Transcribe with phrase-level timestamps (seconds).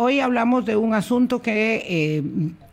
[0.00, 2.22] Hoy hablamos de un asunto que, eh,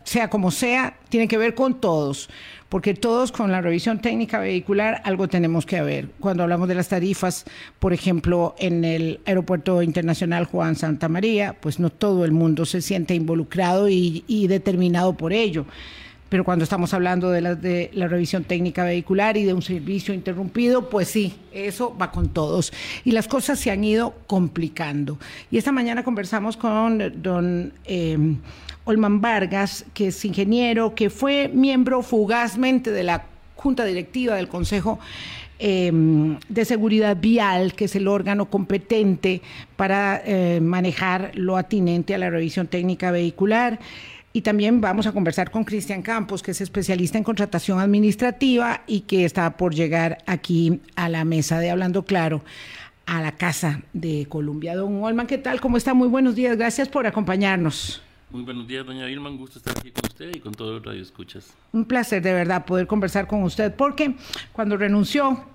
[0.04, 2.29] sea como sea, tiene que ver con todos,
[2.69, 6.09] porque todos con la revisión técnica vehicular algo tenemos que ver.
[6.19, 7.46] Cuando hablamos de las tarifas,
[7.79, 12.79] por ejemplo, en el Aeropuerto Internacional Juan Santa María, pues no todo el mundo se
[12.79, 15.66] siente involucrado y, y determinado por ello
[16.30, 20.14] pero cuando estamos hablando de la, de la revisión técnica vehicular y de un servicio
[20.14, 22.74] interrumpido, pues sí, eso va con todos.
[23.04, 25.20] Y las cosas se han ido complicando.
[25.52, 28.18] Y esta mañana conversamos con don eh,
[28.86, 35.00] Olman Vargas, que es ingeniero, que fue miembro fugazmente de la Junta Directiva del Consejo
[35.58, 35.92] eh,
[36.50, 39.42] de Seguridad Vial, que es el órgano competente
[39.78, 43.80] para eh, manejar lo atinente a la revisión técnica vehicular.
[44.36, 49.00] Y también vamos a conversar con Cristian Campos, que es especialista en contratación administrativa y
[49.00, 52.44] que está por llegar aquí a la mesa de Hablando Claro,
[53.06, 54.76] a la Casa de Colombia.
[54.76, 55.62] Don Olman, ¿qué tal?
[55.62, 55.94] ¿Cómo está?
[55.94, 56.58] Muy buenos días.
[56.58, 58.02] Gracias por acompañarnos.
[58.30, 59.30] Muy buenos días, doña Vilma.
[59.30, 61.54] Un gusto estar aquí con usted y con todos los radioescuchas.
[61.72, 64.16] Un placer, de verdad, poder conversar con usted, porque
[64.52, 65.45] cuando renunció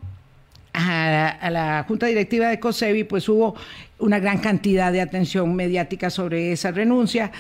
[0.72, 3.56] a la, a la, Junta Directiva de COSEBI, pues hubo
[3.98, 7.30] una gran cantidad de atención mediática sobre esa renuncia.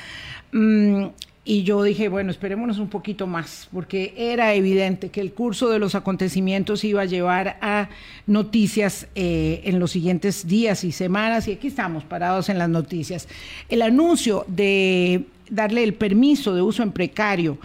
[0.52, 1.06] Mm,
[1.44, 5.78] y yo dije, bueno, esperémonos un poquito más, porque era evidente que el curso de
[5.78, 7.88] los acontecimientos iba a llevar a
[8.26, 13.26] noticias eh, en los siguientes días y semanas, y aquí estamos parados en las noticias.
[13.70, 17.58] El anuncio de darle el permiso de uso en precario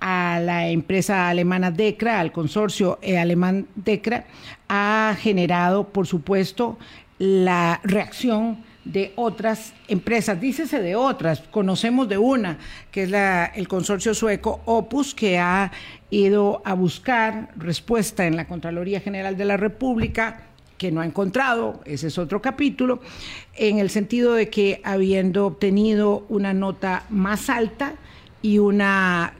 [0.00, 4.24] a la empresa alemana DECRA, al consorcio eh, alemán DECRA,
[4.68, 6.78] ha generado, por supuesto,
[7.18, 12.58] la reacción de otras empresas, dícese de otras, conocemos de una,
[12.90, 15.70] que es la, el consorcio sueco Opus, que ha
[16.10, 20.44] ido a buscar respuesta en la Contraloría General de la República,
[20.78, 23.00] que no ha encontrado, ese es otro capítulo,
[23.56, 27.94] en el sentido de que habiendo obtenido una nota más alta
[28.40, 29.34] y una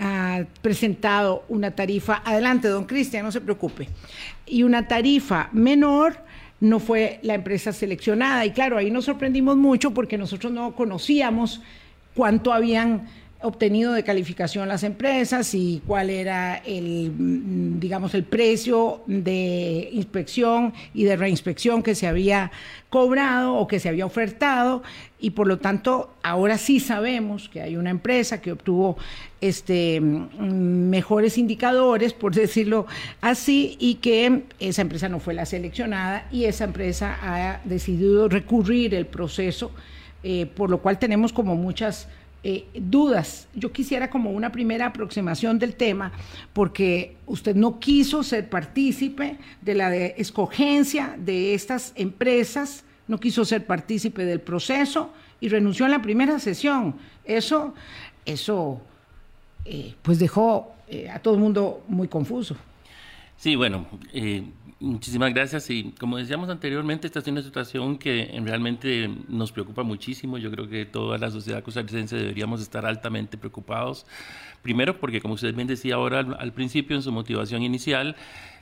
[0.00, 3.88] ha presentado una tarifa, adelante don Cristian, no se preocupe,
[4.46, 6.23] y una tarifa menor,
[6.64, 8.44] no fue la empresa seleccionada.
[8.46, 11.60] Y claro, ahí nos sorprendimos mucho porque nosotros no conocíamos
[12.14, 13.06] cuánto habían
[13.44, 20.72] obtenido de calificación las empresas y cuál era el, mm, digamos, el precio de inspección
[20.94, 22.50] y de reinspección que se había
[22.88, 24.82] cobrado o que se había ofertado.
[25.20, 28.96] Y por lo tanto ahora sí sabemos que hay una empresa que obtuvo
[29.40, 32.86] este mm, mejores indicadores por decirlo
[33.20, 38.94] así y que esa empresa no fue la seleccionada y esa empresa ha decidido recurrir
[38.94, 39.70] el proceso
[40.26, 42.08] eh, por lo cual tenemos como muchas
[42.46, 43.48] eh, dudas.
[43.54, 46.12] Yo quisiera como una primera aproximación del tema,
[46.52, 53.64] porque usted no quiso ser partícipe de la escogencia de estas empresas, no quiso ser
[53.64, 55.10] partícipe del proceso
[55.40, 56.96] y renunció en la primera sesión.
[57.24, 57.72] Eso,
[58.26, 58.78] eso,
[59.64, 62.56] eh, pues dejó eh, a todo el mundo muy confuso.
[63.38, 63.86] Sí, bueno,
[64.80, 65.68] muchísimas gracias.
[65.70, 70.38] Y como decíamos anteriormente, esta es una situación que realmente nos preocupa muchísimo.
[70.38, 74.06] Yo creo que toda la sociedad costarricense deberíamos estar altamente preocupados.
[74.62, 78.16] Primero, porque como usted bien decía ahora al, al principio en su motivación inicial,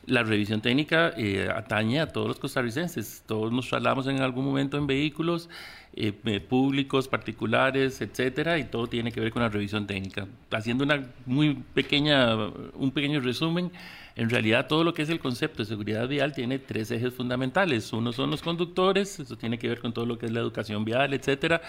[0.07, 3.23] la revisión técnica eh, atañe a todos los costarricenses.
[3.27, 5.49] Todos nos trasladamos en algún momento en vehículos
[5.95, 10.27] eh, eh, públicos, particulares, etcétera, y todo tiene que ver con la revisión técnica.
[10.51, 12.35] Haciendo una muy pequeña,
[12.75, 13.71] un pequeño resumen,
[14.17, 17.93] en realidad todo lo que es el concepto de seguridad vial tiene tres ejes fundamentales.
[17.93, 20.85] Uno son los conductores, eso tiene que ver con todo lo que es la educación
[20.85, 21.63] vial, etcétera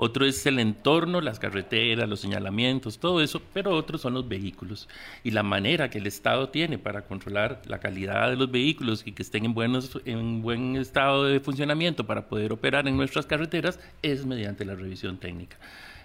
[0.00, 4.88] otro es el entorno, las carreteras, los señalamientos, todo eso, pero otros son los vehículos.
[5.24, 9.10] Y la manera que el Estado tiene para controlar la calidad de los vehículos y
[9.10, 13.80] que estén en, buenos, en buen estado de funcionamiento para poder operar en nuestras carreteras
[14.00, 15.56] es mediante la revisión técnica.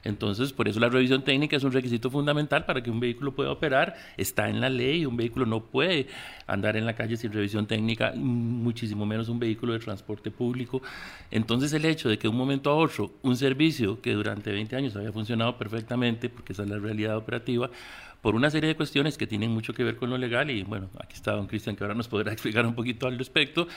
[0.03, 3.51] Entonces, por eso la revisión técnica es un requisito fundamental para que un vehículo pueda
[3.51, 3.95] operar.
[4.17, 6.07] Está en la ley, un vehículo no puede
[6.47, 10.81] andar en la calle sin revisión técnica, muchísimo menos un vehículo de transporte público.
[11.31, 14.75] Entonces, el hecho de que de un momento a otro un servicio que durante 20
[14.75, 17.69] años había funcionado perfectamente, porque esa es la realidad operativa,
[18.21, 20.89] por una serie de cuestiones que tienen mucho que ver con lo legal, y bueno,
[20.97, 23.67] aquí está don Cristian que ahora nos podrá explicar un poquito al respecto,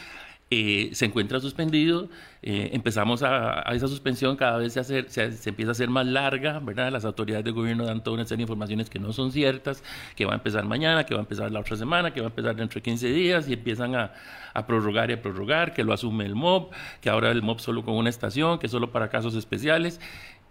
[0.49, 2.09] eh, se encuentra suspendido,
[2.41, 6.07] eh, empezamos a, esa suspensión cada vez se, hace, se, se, empieza a hacer más
[6.07, 6.93] larga, ¿verdad?
[6.93, 9.83] Las autoridades de gobierno dan toda una serie de informaciones que no son ciertas,
[10.15, 12.31] que va a empezar mañana, que va a empezar la otra semana, que va a
[12.31, 14.13] empezar dentro de 15 días y empiezan a,
[14.55, 16.71] a prorrogar y a prorrogar, que lo asume el MOB,
[17.01, 20.01] que ahora el MOB solo con una estación, que solo para casos especiales.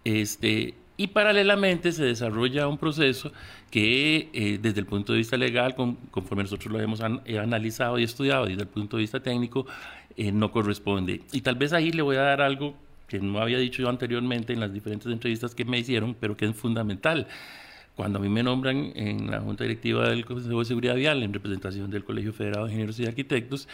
[0.04, 3.32] Este, y paralelamente se desarrolla un proceso
[3.70, 7.98] que eh, desde el punto de vista legal, con, conforme nosotros lo hemos an, analizado
[7.98, 9.66] y estudiado desde el punto de vista técnico,
[10.16, 11.22] eh, no corresponde.
[11.32, 12.74] Y tal vez ahí le voy a dar algo
[13.08, 16.46] que no había dicho yo anteriormente en las diferentes entrevistas que me hicieron, pero que
[16.46, 17.26] es fundamental.
[17.94, 21.32] Cuando a mí me nombran en la Junta Directiva del Consejo de Seguridad Vial, en
[21.32, 23.68] representación del Colegio Federado de Ingenieros y Arquitectos,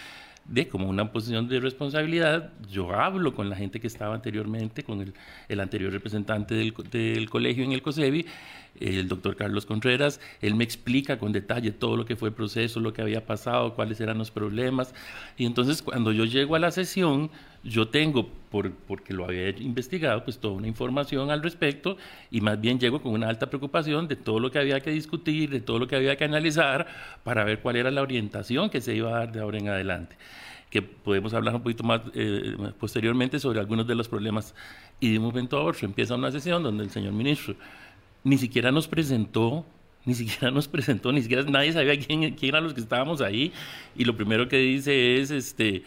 [0.47, 5.01] de como una posición de responsabilidad, yo hablo con la gente que estaba anteriormente, con
[5.01, 5.15] el,
[5.49, 8.27] el anterior representante del, del, colegio en el COSEBI,
[8.81, 12.81] el doctor Carlos Contreras, él me explica con detalle todo lo que fue el proceso,
[12.81, 14.95] lo que había pasado, cuáles eran los problemas,
[15.37, 17.31] y entonces cuando yo llego a la sesión,
[17.65, 21.97] yo tengo, por, porque lo había investigado, pues toda una información al respecto,
[22.31, 25.51] y más bien llego con una alta preocupación de todo lo que había que discutir,
[25.51, 26.87] de todo lo que había que analizar,
[27.23, 30.17] para ver cuál era la orientación que se iba a dar de ahora en adelante.
[30.71, 34.55] Que podemos hablar un poquito más eh, posteriormente sobre algunos de los problemas.
[35.01, 37.55] Y de un momento a empieza una sesión donde el señor ministro
[38.25, 39.65] ni siquiera nos presentó,
[40.05, 43.53] ni siquiera nos presentó, ni siquiera nadie sabía quién, quién eran los que estábamos ahí.
[43.97, 45.83] Y lo primero que dice es, este,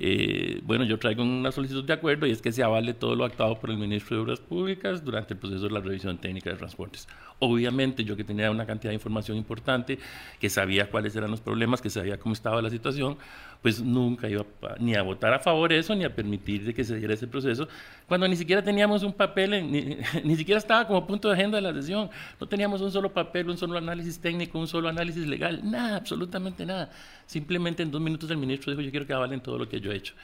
[0.00, 3.24] eh, bueno, yo traigo una solicitud de acuerdo y es que se avale todo lo
[3.24, 6.56] actuado por el ministro de Obras Públicas durante el proceso de la revisión técnica de
[6.56, 7.08] transportes.
[7.40, 9.98] Obviamente, yo que tenía una cantidad de información importante,
[10.40, 13.16] que sabía cuáles eran los problemas, que sabía cómo estaba la situación,
[13.62, 14.44] pues nunca iba
[14.80, 17.28] ni a votar a favor de eso, ni a permitir de que se diera ese
[17.28, 17.68] proceso,
[18.08, 21.62] cuando ni siquiera teníamos un papel, ni, ni, siquiera estaba como punto de agenda de
[21.62, 25.60] la sesión, no teníamos un solo papel, un solo análisis técnico, un solo análisis legal,
[25.62, 26.90] nada, absolutamente nada.
[27.26, 29.92] Simplemente en dos minutos el ministro dijo, yo quiero que avalen todo lo que yo
[29.92, 30.14] he hecho.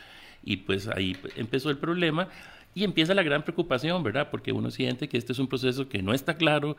[0.43, 2.29] Y pues ahí empezó el problema
[2.75, 4.29] y empieza la gran preocupación, ¿verdad?
[4.31, 6.77] Porque uno siente que este es un proceso que no está claro,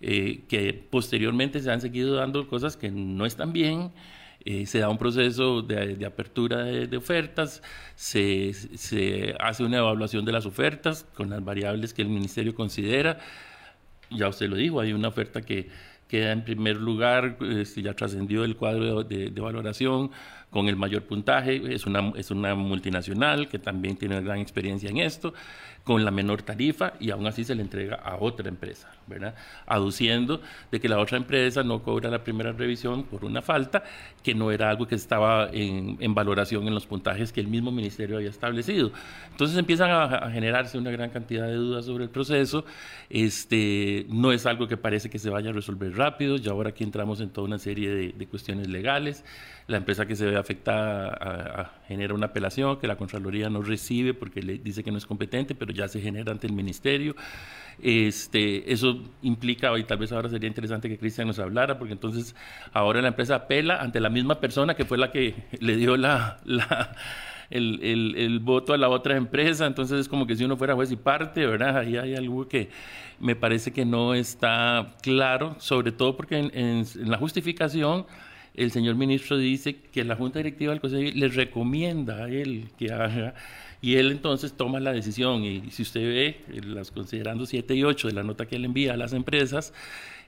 [0.00, 3.92] eh, que posteriormente se han seguido dando cosas que no están bien.
[4.44, 7.62] Eh, se da un proceso de, apertura de, ofertas,
[7.96, 13.18] se, se, hace una evaluación de las ofertas con las variables que el ministerio considera.
[14.10, 15.68] Ya usted lo dijo, hay una oferta que
[16.08, 20.10] queda en primer lugar, eh, ya trascendió el cuadro de, de, valoración
[20.50, 24.96] con el mayor puntaje, es una, es una multinacional que también tiene gran experiencia en
[24.96, 25.34] esto,
[25.88, 29.34] con la menor tarifa y aún así se le entrega a otra empresa, ¿verdad?
[29.64, 33.82] Aduciendo de que la otra empresa no cobra la primera revisión por una falta,
[34.22, 37.72] que no era algo que estaba en, en valoración en los puntajes que el mismo
[37.72, 38.92] ministerio había establecido.
[39.30, 42.66] Entonces empiezan a, a, generarse una gran cantidad de dudas sobre el proceso,
[43.08, 46.84] este, no es algo que parece que se vaya a resolver rápido, ya ahora aquí
[46.84, 49.24] entramos en toda una serie de, cuestiones legales,
[49.68, 54.42] la empresa que se ve afectada genera una apelación que la Contraloría no recibe porque
[54.42, 57.14] le dice que no es competente, pero ya se genera ante el ministerio.
[57.80, 62.34] Este, eso implica, y tal vez ahora sería interesante que Cristian nos hablara, porque entonces
[62.72, 66.38] ahora la empresa apela ante la misma persona que fue la que le dio la,
[66.44, 66.96] la
[67.50, 70.74] el, el, el, voto a la otra empresa, entonces es como que si uno fuera
[70.74, 71.78] juez y parte, ¿verdad?
[71.78, 72.68] Ahí hay algo que
[73.20, 78.06] me parece que no está claro, sobre todo porque en, en, en la justificación
[78.58, 82.92] el señor ministro dice que la Junta Directiva del Consejo le recomienda a él que
[82.92, 83.34] haga,
[83.80, 85.44] y él entonces toma la decisión.
[85.44, 88.94] Y si usted ve, las considerando 7 y 8 de la nota que él envía
[88.94, 89.72] a las empresas,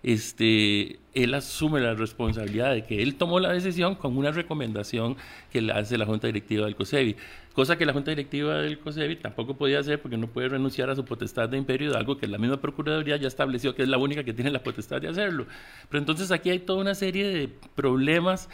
[0.02, 5.16] este, él asume la responsabilidad de que él tomó la decisión con una recomendación
[5.52, 7.16] que le hace la Junta Directiva del COSEBI,
[7.52, 10.96] cosa que la Junta Directiva del COSEBI tampoco podía hacer porque no puede renunciar a
[10.96, 14.24] su potestad de imperio, algo que la misma Procuraduría ya estableció que es la única
[14.24, 15.46] que tiene la potestad de hacerlo.
[15.88, 18.48] Pero entonces aquí hay toda una serie de problemas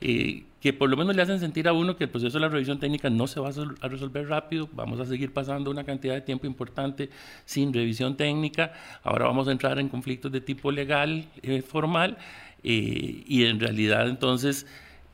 [0.00, 2.48] eh, que por lo menos le hacen sentir a uno que el proceso de la
[2.48, 6.20] revisión técnica no se va a resolver rápido, vamos a seguir pasando una cantidad de
[6.20, 7.08] tiempo importante
[7.44, 12.18] sin revisión técnica, ahora vamos a entrar en conflictos de tipo legal, eh, formal,
[12.62, 14.66] eh, y en realidad entonces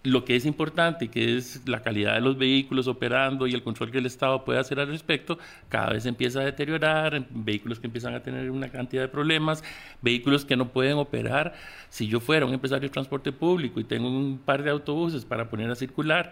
[0.06, 3.90] lo que es importante, que es la calidad de los vehículos operando y el control
[3.90, 5.36] que el Estado puede hacer al respecto,
[5.68, 9.64] cada vez empieza a deteriorar, vehículos que empiezan a tener una cantidad de problemas,
[10.02, 11.54] vehículos que no pueden operar.
[11.88, 15.48] Si yo fuera un empresario de transporte público y tengo un par de autobuses para
[15.48, 16.30] poner a circular,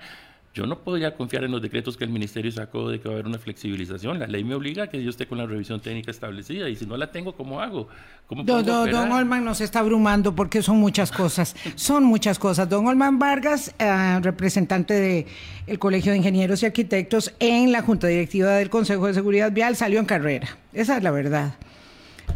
[0.55, 3.17] yo no podría confiar en los decretos que el ministerio sacó de que va a
[3.17, 4.21] haber una flexibilización.
[4.21, 6.87] La ley me obliga a que yo esté con la revisión técnica establecida y si
[6.87, 7.89] no la tengo, ¿cómo hago?
[8.29, 11.57] ¿Cómo don, don, don, Olman nos está abrumando porque son muchas cosas.
[11.75, 12.69] son muchas cosas.
[12.69, 15.27] Don Olman Vargas, eh, representante del
[15.67, 19.75] el Colegio de Ingenieros y Arquitectos en la Junta Directiva del Consejo de Seguridad Vial,
[19.75, 20.57] salió en carrera.
[20.73, 21.55] Esa es la verdad.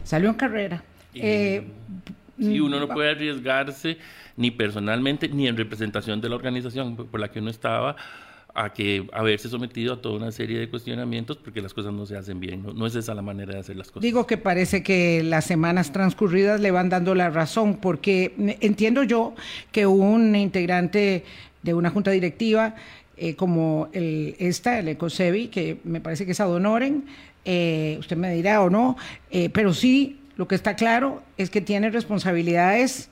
[0.03, 0.83] Salió en carrera.
[1.15, 1.65] Eh,
[2.39, 3.99] sí, uno no puede arriesgarse
[4.37, 7.97] ni personalmente, ni en representación de la organización por la que uno estaba,
[8.55, 12.17] a que haberse sometido a toda una serie de cuestionamientos porque las cosas no se
[12.17, 14.03] hacen bien, no, no, es esa la manera de hacer las cosas.
[14.03, 19.35] Digo que parece que las semanas transcurridas le van dando la razón, porque entiendo yo
[19.71, 21.25] que un integrante
[21.63, 22.75] de una junta directiva
[23.17, 27.05] eh, como el, esta, el ECOSEBI, que me parece que es Adonoren,
[27.45, 28.97] eh, usted me dirá o no,
[29.31, 33.11] eh, pero sí lo que está claro es que tiene responsabilidades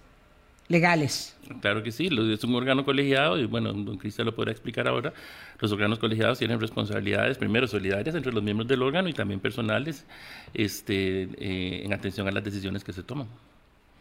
[0.69, 1.37] legales.
[1.61, 5.13] Claro que sí, es un órgano colegiado y bueno, don Cristian lo podrá explicar ahora.
[5.59, 10.07] Los órganos colegiados tienen responsabilidades, primero solidarias entre los miembros del órgano y también personales
[10.55, 13.27] este, eh, en atención a las decisiones que se toman.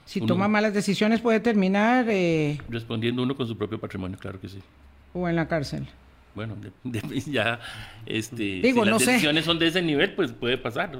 [0.06, 2.06] Si toma malas decisiones puede terminar...
[2.10, 4.60] Eh, respondiendo uno con su propio patrimonio, claro que sí.
[5.16, 5.88] O en la cárcel.
[6.36, 6.58] Bueno,
[7.26, 7.60] ya,
[8.06, 11.00] este, Digo, si las decisiones son de ese nivel, pues puede pasar.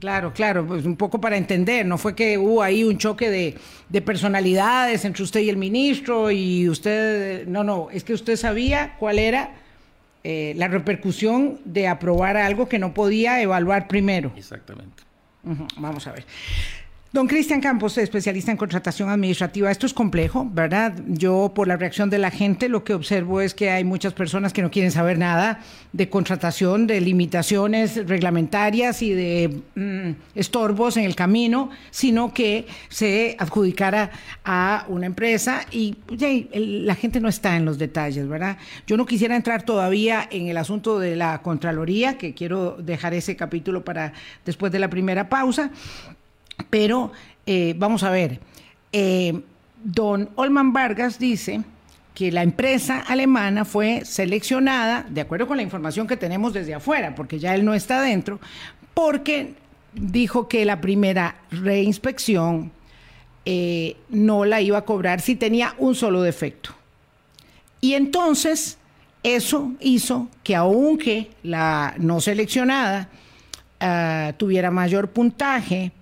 [0.00, 3.56] Claro, claro, pues un poco para entender, no fue que hubo ahí un choque de,
[3.88, 8.96] de personalidades entre usted y el ministro y usted, no, no, es que usted sabía
[8.98, 9.54] cuál era
[10.24, 14.32] eh, la repercusión de aprobar algo que no podía evaluar primero.
[14.36, 15.02] Exactamente.
[15.76, 16.24] Vamos a ver.
[17.12, 20.94] Don Cristian Campos, especialista en contratación administrativa, esto es complejo, ¿verdad?
[21.06, 24.54] Yo por la reacción de la gente lo que observo es que hay muchas personas
[24.54, 25.60] que no quieren saber nada
[25.92, 33.36] de contratación, de limitaciones reglamentarias y de mm, estorbos en el camino, sino que se
[33.38, 34.10] adjudicara
[34.42, 35.98] a una empresa y
[36.54, 38.56] la gente no está en los detalles, ¿verdad?
[38.86, 43.36] Yo no quisiera entrar todavía en el asunto de la Contraloría, que quiero dejar ese
[43.36, 44.14] capítulo para
[44.46, 45.72] después de la primera pausa.
[46.70, 47.12] Pero
[47.46, 48.40] eh, vamos a ver,
[48.92, 49.40] eh,
[49.82, 51.62] don Olman Vargas dice
[52.14, 57.14] que la empresa alemana fue seleccionada, de acuerdo con la información que tenemos desde afuera,
[57.14, 58.38] porque ya él no está dentro,
[58.94, 59.54] porque
[59.94, 62.70] dijo que la primera reinspección
[63.44, 66.70] eh, no la iba a cobrar si tenía un solo defecto.
[67.80, 68.78] Y entonces
[69.22, 73.08] eso hizo que aunque la no seleccionada
[73.80, 75.92] ah, tuviera mayor puntaje,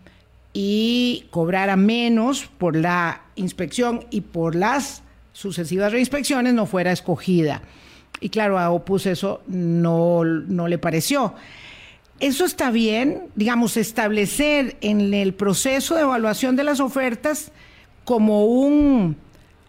[0.52, 5.02] y cobrara menos por la inspección y por las
[5.33, 7.62] sucesivas reinspecciones no fuera escogida.
[8.21, 11.35] Y claro, a Opus eso no, no le pareció.
[12.19, 17.50] Eso está bien, digamos, establecer en el proceso de evaluación de las ofertas
[18.04, 19.16] como un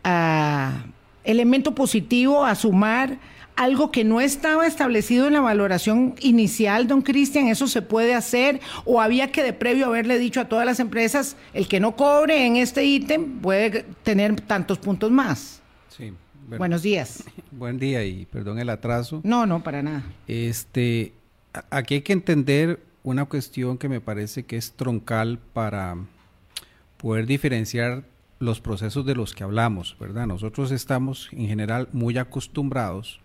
[0.03, 0.83] ah,
[1.23, 3.19] elemento positivo a sumar
[3.61, 8.59] algo que no estaba establecido en la valoración inicial, don Cristian, eso se puede hacer
[8.85, 12.47] o había que de previo haberle dicho a todas las empresas, el que no cobre
[12.47, 15.61] en este ítem puede tener tantos puntos más.
[15.95, 16.11] Sí.
[16.57, 17.23] Buenos días.
[17.51, 19.21] Buen día y perdón el atraso.
[19.23, 20.03] No, no, para nada.
[20.27, 21.13] Este,
[21.69, 25.97] aquí hay que entender una cuestión que me parece que es troncal para
[26.97, 28.05] poder diferenciar
[28.39, 30.25] los procesos de los que hablamos, ¿verdad?
[30.25, 33.21] Nosotros estamos en general muy acostumbrados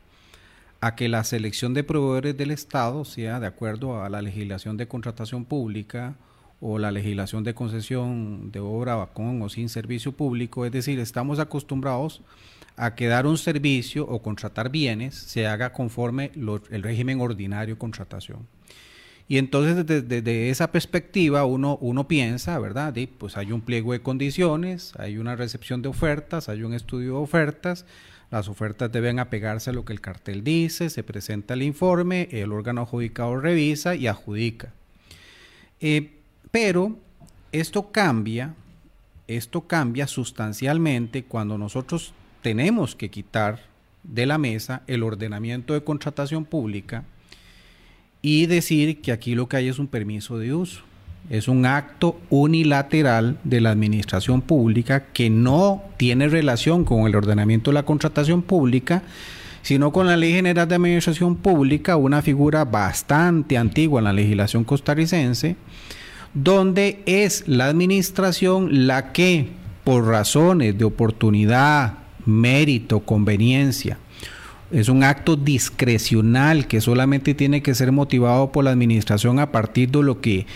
[0.86, 4.86] a que la selección de proveedores del Estado sea de acuerdo a la legislación de
[4.86, 6.14] contratación pública
[6.60, 11.40] o la legislación de concesión de obra con o sin servicio público, es decir, estamos
[11.40, 12.22] acostumbrados
[12.76, 17.78] a que dar un servicio o contratar bienes se haga conforme el régimen ordinario de
[17.78, 18.46] contratación.
[19.26, 22.94] Y entonces desde, esa perspectiva uno, uno piensa, ¿verdad?
[23.18, 27.18] pues hay un pliego de condiciones, hay una recepción de ofertas, hay un estudio de
[27.18, 27.86] ofertas,
[28.30, 32.52] las ofertas deben apegarse a lo que el cartel dice, se presenta el informe, el
[32.52, 34.73] órgano adjudicado revisa y adjudica.
[35.80, 36.12] Eh,
[36.50, 36.97] pero
[37.52, 38.54] esto cambia,
[39.28, 43.61] esto cambia sustancialmente cuando nosotros tenemos que quitar
[44.02, 47.04] de la mesa el ordenamiento de contratación pública
[48.23, 50.83] y decir que aquí lo que hay es un permiso de uso
[51.28, 57.71] es un acto unilateral de la administración pública que no tiene relación con el ordenamiento
[57.71, 59.02] de la contratación pública,
[59.62, 64.62] sino con la Ley General de Administración Pública, una figura bastante antigua en la legislación
[64.62, 65.56] costarricense,
[66.35, 69.49] donde es la administración la que,
[69.83, 73.99] por razones de oportunidad, mérito, conveniencia,
[74.71, 79.90] es un acto discrecional que solamente tiene que ser motivado por la administración a partir
[79.90, 80.47] de lo que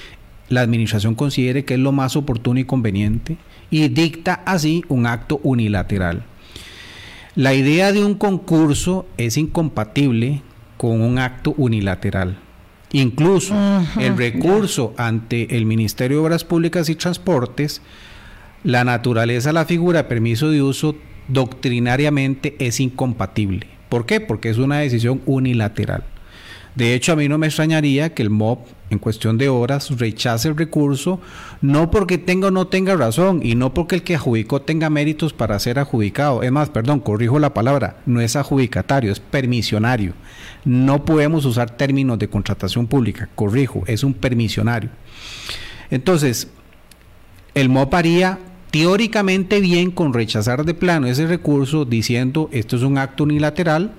[0.50, 3.38] la administración considere que es lo más oportuno y conveniente
[3.70, 6.24] y dicta así un acto unilateral.
[7.36, 10.42] La idea de un concurso es incompatible
[10.76, 12.36] con un acto unilateral.
[12.92, 13.54] Incluso
[14.00, 17.82] el recurso ante el Ministerio de Obras Públicas y Transportes,
[18.64, 20.96] la naturaleza de la figura de permiso de uso
[21.28, 23.68] doctrinariamente es incompatible.
[23.88, 24.20] ¿Por qué?
[24.20, 26.02] Porque es una decisión unilateral.
[26.80, 30.48] De hecho, a mí no me extrañaría que el MOB en cuestión de horas rechace
[30.48, 31.20] el recurso,
[31.60, 35.34] no porque tenga o no tenga razón y no porque el que adjudicó tenga méritos
[35.34, 36.42] para ser adjudicado.
[36.42, 40.14] Es más, perdón, corrijo la palabra, no es adjudicatario, es permisionario.
[40.64, 44.88] No podemos usar términos de contratación pública, corrijo, es un permisionario.
[45.90, 46.48] Entonces,
[47.52, 48.38] el MOP haría
[48.70, 53.92] teóricamente bien con rechazar de plano ese recurso diciendo esto es un acto unilateral,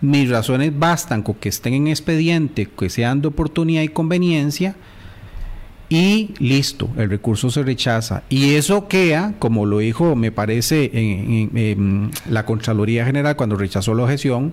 [0.00, 4.76] mis razones bastan con que estén en expediente, que sean de oportunidad y conveniencia,
[5.90, 8.22] y listo, el recurso se rechaza.
[8.28, 14.04] Y eso queda, como lo dijo, me parece, en, la Contraloría General cuando rechazó la
[14.04, 14.52] objeción,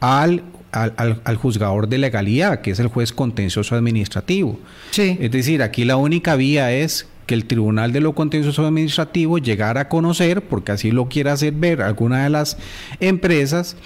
[0.00, 4.60] al, al, al, juzgador de legalidad, que es el juez contencioso administrativo.
[4.90, 5.16] Sí.
[5.18, 9.82] Es decir, aquí la única vía es que el Tribunal de lo Contencioso Administrativo llegara
[9.82, 12.56] a conocer, porque así lo quiere hacer ver alguna de las
[13.00, 13.76] empresas,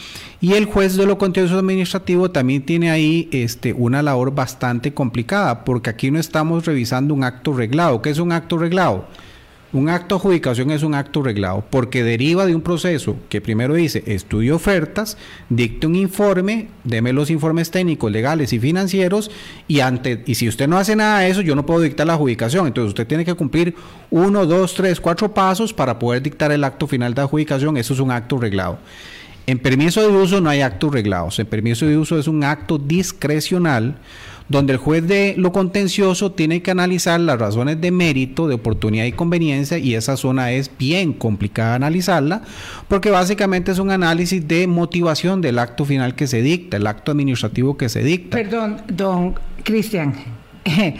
[0.40, 5.64] y el juez de lo Contencioso Administrativo también tiene ahí este, una labor bastante complicada,
[5.64, 8.02] porque aquí no estamos revisando un acto reglado.
[8.02, 9.06] ¿Qué es un acto reglado?
[9.72, 13.74] Un acto de adjudicación es un acto reglado porque deriva de un proceso que primero
[13.74, 15.16] dice estudio ofertas,
[15.48, 19.30] dicte un informe, deme los informes técnicos, legales y financieros
[19.68, 22.14] y ante y si usted no hace nada de eso, yo no puedo dictar la
[22.14, 22.66] adjudicación.
[22.66, 23.76] Entonces usted tiene que cumplir
[24.10, 27.76] uno, dos, tres, cuatro pasos para poder dictar el acto final de adjudicación.
[27.76, 28.78] Eso es un acto reglado.
[29.46, 31.38] En permiso de uso no hay actos reglados.
[31.38, 33.98] En permiso de uso es un acto discrecional
[34.50, 39.04] donde el juez de lo contencioso tiene que analizar las razones de mérito, de oportunidad
[39.04, 42.42] y conveniencia, y esa zona es bien complicada analizarla,
[42.88, 47.12] porque básicamente es un análisis de motivación del acto final que se dicta, el acto
[47.12, 48.36] administrativo que se dicta.
[48.36, 50.14] Perdón, don Cristian.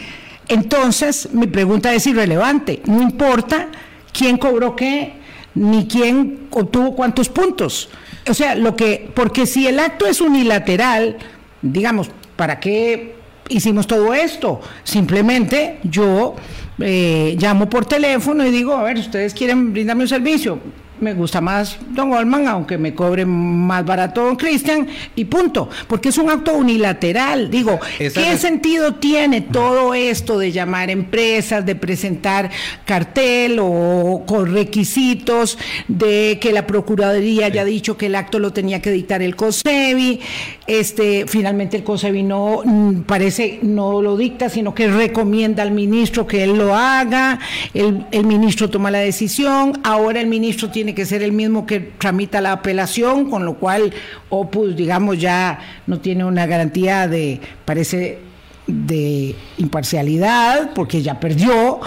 [0.49, 2.81] Entonces, mi pregunta es irrelevante.
[2.87, 3.69] No importa
[4.13, 5.15] quién cobró qué,
[5.57, 7.89] ni quién obtuvo cuántos puntos.
[8.29, 11.17] O sea, lo que, porque si el acto es unilateral,
[11.63, 13.20] digamos, ¿para qué
[13.51, 14.61] hicimos todo esto.
[14.83, 16.37] Simplemente yo
[16.79, 20.59] eh, llamo por teléfono y digo, a ver, ustedes quieren brindarme un servicio
[21.01, 25.69] me gusta más Don Goldman, aunque me cobre más barato Don Cristian, y punto.
[25.87, 27.51] Porque es un acto unilateral.
[27.51, 32.51] Digo, ¿qué sentido tiene todo esto de llamar empresas, de presentar
[32.85, 38.81] cartel o con requisitos, de que la Procuraduría haya dicho que el acto lo tenía
[38.83, 40.21] que dictar el COSEBI?
[40.67, 46.27] Este, finalmente el COSEBI no mm, parece no lo dicta, sino que recomienda al ministro
[46.27, 47.41] que él lo haga.
[47.75, 49.81] El, el ministro toma la decisión.
[49.83, 53.93] Ahora el ministro tiene que ser el mismo que tramita la apelación, con lo cual
[54.29, 58.19] Opus, digamos, ya no tiene una garantía de, parece,
[58.67, 61.81] de imparcialidad, porque ya perdió.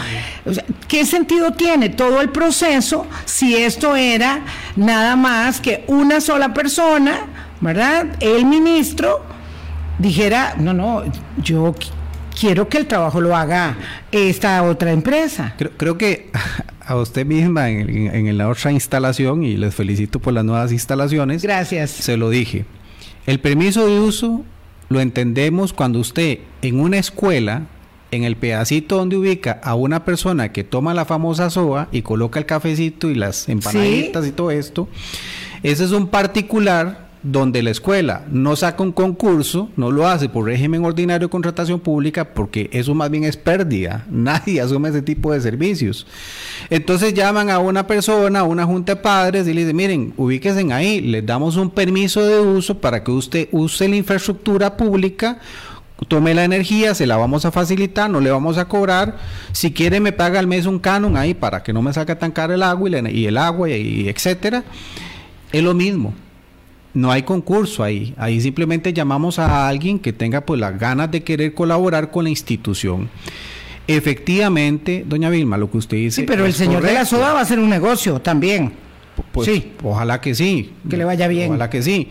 [0.87, 4.41] ¿Qué sentido tiene todo el proceso si esto era
[4.75, 7.27] nada más que una sola persona,
[7.61, 8.07] ¿verdad?
[8.19, 9.21] El ministro
[9.99, 11.03] dijera, no, no,
[11.37, 11.73] yo
[12.39, 13.77] quiero que el trabajo lo haga
[14.11, 15.53] esta otra empresa.
[15.57, 16.31] Creo, creo que
[16.85, 21.43] a usted misma en, la otra instalación y les felicito por las nuevas instalaciones.
[21.43, 21.91] Gracias.
[21.91, 22.65] Se lo dije.
[23.25, 24.43] El permiso de uso
[24.89, 27.67] lo entendemos cuando usted en una escuela,
[28.11, 32.39] en el pedacito donde ubica a una persona que toma la famosa soba y coloca
[32.39, 34.87] el cafecito y las empanaditas y todo esto,
[35.63, 40.45] ese es un particular donde la escuela no saca un concurso, no lo hace por
[40.45, 44.05] régimen ordinario de contratación pública, porque eso más bien es pérdida.
[44.11, 46.05] Nadie asume ese tipo de servicios.
[46.69, 50.71] Entonces llaman a una persona, a una junta de padres, y le dicen, miren, ubíquense
[50.73, 55.39] ahí, les damos un permiso de uso para que usted use la infraestructura pública
[56.07, 59.15] tome la energía, se la vamos a facilitar, no le vamos a cobrar.
[59.53, 62.31] Si quiere me paga al mes un canon ahí para que no me saque tan
[62.31, 64.65] caro el agua y, el agua y etcétera.
[65.53, 66.13] Es lo mismo
[66.93, 68.13] no hay concurso ahí.
[68.17, 72.29] Ahí simplemente llamamos a alguien que tenga pues las ganas de querer colaborar con la
[72.29, 73.09] institución.
[73.87, 76.21] Efectivamente, doña Vilma, lo que usted dice.
[76.21, 78.73] Sí, pero el señor de la soda va a hacer un negocio también.
[79.31, 79.71] Pues, sí.
[79.83, 80.71] Ojalá que sí.
[80.89, 81.49] Que le vaya bien.
[81.49, 82.09] Ojalá que sí.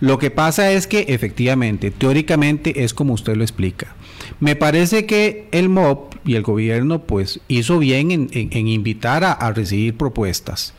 [0.00, 3.94] Lo que pasa es que efectivamente, teóricamente es como usted lo explica.
[4.40, 9.96] Me parece que el MOP y el gobierno pues hizo bien en, invitar a recibir
[9.96, 10.74] propuestas.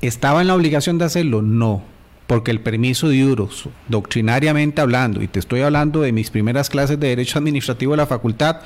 [0.00, 1.42] ¿Estaba en la obligación de hacerlo?
[1.42, 1.82] No
[2.28, 7.00] porque el permiso de uso, doctrinariamente hablando, y te estoy hablando de mis primeras clases
[7.00, 8.60] de Derecho Administrativo de la facultad,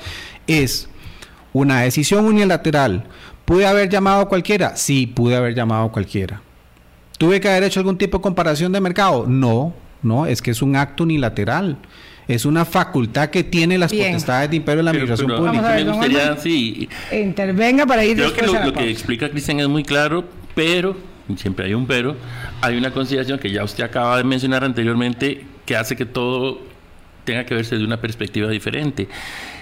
[0.47, 0.89] es
[1.53, 3.05] una decisión unilateral.
[3.45, 4.75] ¿Pude haber llamado a cualquiera?
[4.75, 6.41] Sí, pude haber llamado a cualquiera.
[7.17, 9.27] ¿Tuve que haber hecho algún tipo de comparación de mercado?
[9.29, 11.77] No, no, es que es un acto unilateral.
[12.27, 15.73] Es una facultad que tiene las potestades de imperio de la administración pública.
[15.73, 16.89] me gustaría, sí.
[17.13, 21.73] Intervenga para ir Creo que lo que explica Cristian es muy claro, pero siempre hay
[21.73, 22.15] un pero,
[22.61, 26.61] hay una consideración que ya usted acaba de mencionar anteriormente que hace que todo
[27.23, 29.07] tenga que verse de una perspectiva diferente.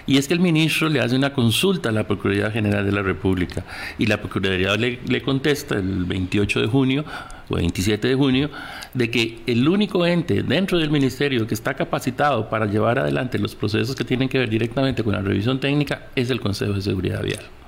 [0.07, 3.03] Y es que el ministro le hace una consulta a la Procuraduría General de la
[3.03, 3.63] República
[3.99, 7.05] y la Procuraduría le, le, contesta el 28 de junio
[7.49, 8.49] o 27 de junio
[8.93, 13.55] de que el único ente dentro del ministerio que está capacitado para llevar adelante los
[13.55, 17.23] procesos que tienen que ver directamente con la revisión técnica es el Consejo de Seguridad
[17.23, 17.60] Vial.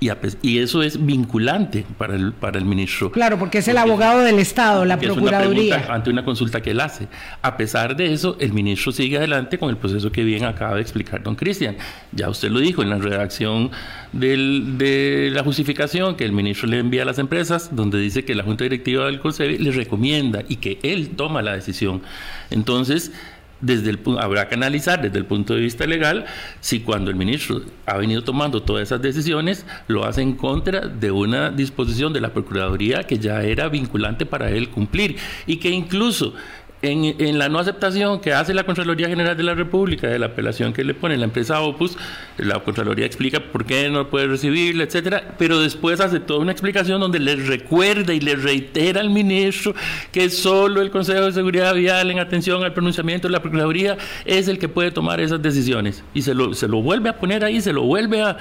[0.00, 3.10] Y, eso es vinculante para el, para el ministro.
[3.10, 5.86] Claro, porque es el abogado del Estado, la Procuraduría.
[5.88, 7.08] ante una consulta que él hace.
[7.42, 10.82] A pesar de eso, el ministro sigue adelante con el proceso que bien acaba de
[10.82, 11.76] explicar don Cristian.
[12.12, 13.70] Ya usted lo dijo en la redacción
[14.12, 18.34] del, de la justificación que el ministro le envía a las empresas, donde dice que
[18.34, 22.02] la Junta Directiva del Consejo le recomienda y que él toma la decisión.
[22.50, 23.12] Entonces,
[23.60, 26.26] desde el, habrá que analizar desde el punto de vista legal
[26.60, 31.10] si cuando el ministro ha venido tomando todas esas decisiones lo hace en contra de
[31.10, 35.16] una disposición de la Procuraduría que ya era vinculante para él cumplir
[35.46, 36.34] y que incluso
[36.82, 40.72] en, la no aceptación que hace la Contraloría General de la República de la apelación
[40.72, 41.96] que le pone la empresa Opus,
[42.36, 47.00] la Contraloría explica por qué no puede recibirla, etcétera, pero después hace toda una explicación
[47.00, 49.74] donde le recuerda y le reitera al ministro
[50.12, 54.46] que solo el Consejo de Seguridad Vial, en atención al pronunciamiento de la Procuraduría, es
[54.46, 56.04] el que puede tomar esas decisiones.
[56.14, 58.36] Y se lo, se lo vuelve a poner ahí, se lo vuelve a,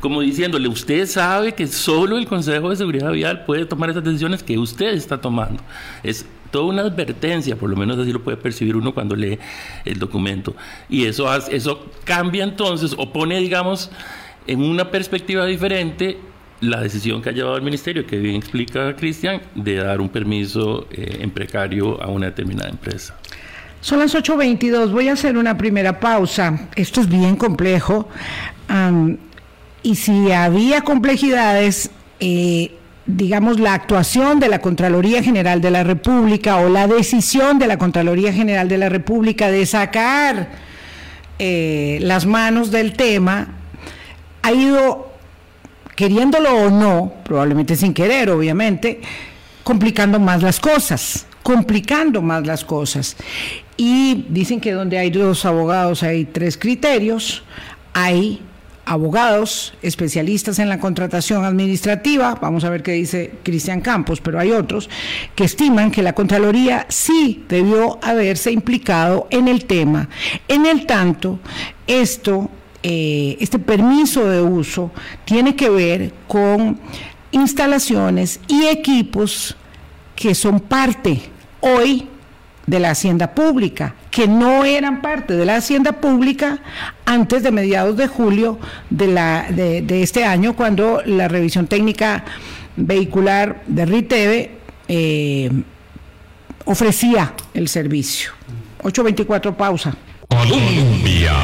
[0.00, 4.42] como diciéndole, usted sabe que solo el Consejo de Seguridad Vial puede tomar esas decisiones
[4.42, 5.62] que usted está tomando.
[6.02, 9.38] Es toda una advertencia, por lo menos así lo puede percibir uno cuando lee
[9.84, 10.54] el documento.
[10.88, 13.90] Y eso, eso cambia entonces, o pone, digamos,
[14.46, 16.18] en una perspectiva diferente
[16.60, 20.86] la decisión que ha llevado el ministerio, que bien explica Cristian, de dar un permiso
[20.92, 23.16] eh, en precario a una determinada empresa.
[23.80, 26.68] Son las 8.22, voy a hacer una primera pausa.
[26.76, 28.08] Esto es bien complejo.
[29.82, 32.70] y si había complejidades, eh,
[33.06, 37.78] digamos, la actuación de la Contraloría General de la República o la decisión de la
[37.78, 40.50] Contraloría General de la República de sacar
[41.38, 43.48] eh, las manos del tema
[44.42, 45.12] ha ido,
[45.96, 49.00] queriéndolo o no, probablemente sin querer, obviamente,
[49.64, 53.16] complicando más las cosas, complicando más las cosas.
[53.76, 57.42] Y dicen que donde hay dos abogados hay tres criterios,
[57.94, 58.40] hay
[58.84, 64.52] abogados especialistas en la contratación administrativa, vamos a ver qué dice Cristian Campos, pero hay
[64.52, 64.90] otros
[65.34, 70.08] que estiman que la Contraloría sí debió haberse implicado en el tema.
[70.48, 71.38] En el tanto,
[71.86, 72.50] esto,
[72.82, 74.90] eh, este permiso de uso
[75.24, 76.78] tiene que ver con
[77.30, 79.56] instalaciones y equipos
[80.16, 81.20] que son parte
[81.60, 82.08] hoy
[82.72, 86.58] de la hacienda pública, que no eran parte de la hacienda pública
[87.04, 88.58] antes de mediados de julio
[88.88, 92.24] de, la, de, este año, cuando la revisión técnica
[92.74, 94.50] vehicular de RITEVE
[94.88, 95.50] eh,
[96.64, 98.30] ofrecía el servicio.
[98.82, 99.94] 8.24 pausa.
[100.30, 101.34] Colombia.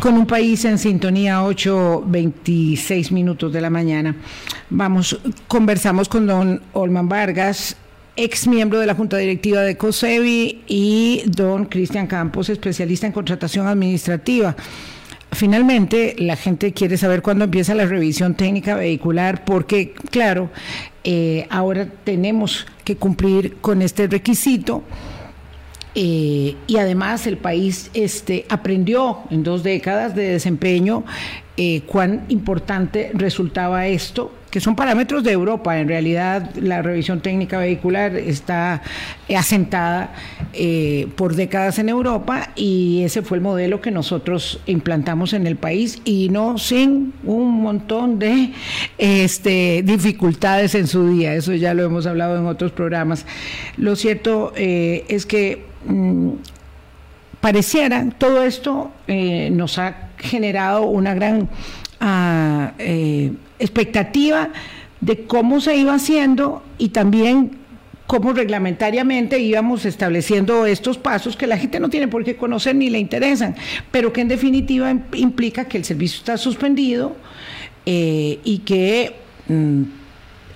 [0.00, 4.16] Con un país en sintonía, 8.26 minutos de la mañana.
[4.70, 7.76] Vamos, conversamos con don Olman Vargas,
[8.16, 13.66] ex miembro de la Junta Directiva de COSEBI, y don Cristian Campos, especialista en contratación
[13.66, 14.56] administrativa.
[15.32, 20.50] Finalmente, la gente quiere saber cuándo empieza la revisión técnica vehicular, porque, claro,
[21.04, 24.82] eh, ahora tenemos que cumplir con este requisito.
[25.98, 31.04] Eh, y además el país este, aprendió en dos décadas de desempeño
[31.56, 35.78] eh, cuán importante resultaba esto que son parámetros de Europa.
[35.78, 38.82] En realidad, la revisión técnica vehicular está
[39.34, 40.14] asentada
[40.52, 45.56] eh, por décadas en Europa y ese fue el modelo que nosotros implantamos en el
[45.56, 48.52] país y no sin un montón de
[48.98, 51.34] este, dificultades en su día.
[51.34, 53.26] Eso ya lo hemos hablado en otros programas.
[53.78, 56.32] Lo cierto es que mm,
[57.40, 61.48] pareciera todo esto eh, nos ha generado una gran
[62.00, 62.72] ah,
[63.58, 64.50] expectativa
[65.00, 67.66] de cómo se iba haciendo y también
[68.06, 72.88] cómo reglamentariamente íbamos estableciendo estos pasos que la gente no tiene por qué conocer ni
[72.88, 73.54] le interesan,
[73.90, 77.16] pero que en definitiva implica que el servicio está suspendido
[77.84, 79.14] eh, y que...
[79.48, 79.82] Mm,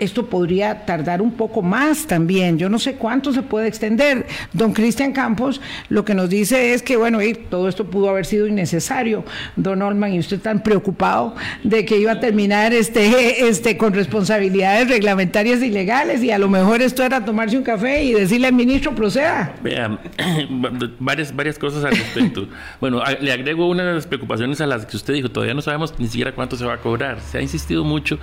[0.01, 2.59] esto podría tardar un poco más también.
[2.59, 4.27] Yo no sé cuánto se puede extender.
[4.53, 8.47] Don Cristian Campos lo que nos dice es que, bueno, todo esto pudo haber sido
[8.47, 9.25] innecesario.
[9.57, 14.89] Don Olman, y usted tan preocupado de que iba a terminar este, este, con responsabilidades
[14.89, 18.95] reglamentarias ilegales y a lo mejor esto era tomarse un café y decirle al ministro,
[18.95, 19.55] proceda.
[19.63, 20.01] Vean,
[20.99, 22.49] varias, varias cosas al respecto.
[22.81, 25.95] bueno, le agrego una de las preocupaciones a las que usted dijo, todavía no sabemos
[25.99, 27.21] ni siquiera cuánto se va a cobrar.
[27.21, 28.19] Se ha insistido mucho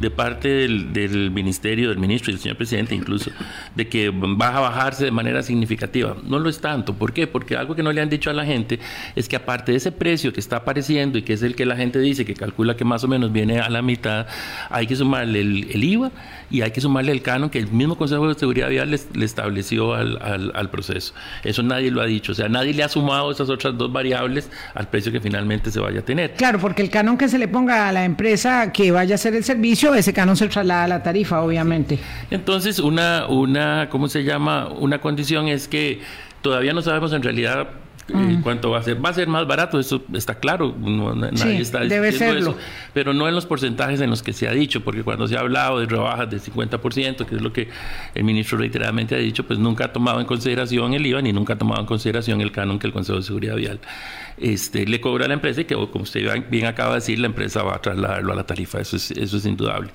[0.00, 3.30] de parte del del ministerio, del ministro y del señor presidente incluso,
[3.74, 6.16] de que va a bajarse de manera significativa.
[6.24, 6.94] No lo es tanto.
[6.94, 7.26] ¿Por qué?
[7.26, 8.78] Porque algo que no le han dicho a la gente
[9.16, 11.76] es que aparte de ese precio que está apareciendo y que es el que la
[11.76, 14.26] gente dice que calcula que más o menos viene a la mitad,
[14.70, 16.10] hay que sumarle el, IVA
[16.50, 19.94] y hay que sumarle el canon que el mismo Consejo de Seguridad Vial le, estableció
[19.94, 20.18] al,
[20.54, 21.14] al, proceso.
[21.44, 22.32] Eso nadie lo ha dicho.
[22.32, 25.80] O sea, nadie le ha sumado esas otras dos variables al precio que finalmente se
[25.80, 26.34] vaya a tener.
[26.34, 29.34] Claro, porque el canon que se le ponga a la empresa que vaya a hacer
[29.34, 31.98] el servicio, ese canon se traslada a la tarifa, obviamente.
[32.30, 34.68] Entonces, una, una, ¿cómo se llama?
[34.68, 36.00] Una condición es que
[36.42, 37.68] todavía no sabemos en realidad
[38.12, 38.42] Mm.
[38.42, 39.04] ¿Cuánto va a ser?
[39.04, 42.50] Va a ser más barato, eso está claro, nadie está diciendo debe serlo.
[42.50, 42.56] eso,
[42.94, 45.40] pero no en los porcentajes en los que se ha dicho, porque cuando se ha
[45.40, 47.68] hablado de rebajas del 50%, que es lo que
[48.14, 51.54] el ministro reiteradamente ha dicho, pues nunca ha tomado en consideración el IVA ni nunca
[51.54, 53.80] ha tomado en consideración el canon que el Consejo de Seguridad Vial
[54.40, 57.26] este, le cobra a la empresa y que, como usted bien acaba de decir, la
[57.26, 59.90] empresa va a trasladarlo a la tarifa, eso es, eso es indudable.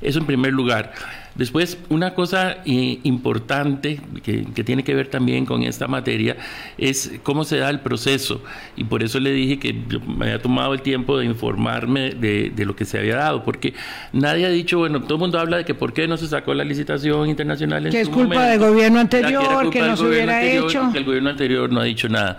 [0.00, 0.92] Eso en primer lugar.
[1.38, 6.36] Después, una cosa eh, importante que, tiene que ver también con esta materia
[6.76, 8.42] es cómo se da el proceso.
[8.76, 12.74] Y por eso le dije que me había tomado el tiempo de informarme de, lo
[12.74, 13.72] que se había dado, porque
[14.12, 16.54] nadie ha dicho, bueno, todo el mundo habla de que por qué no se sacó
[16.54, 20.90] la licitación internacional en Que es culpa del gobierno anterior, que, no se hubiera hecho.
[20.90, 22.36] Que el gobierno anterior no ha dicho nada.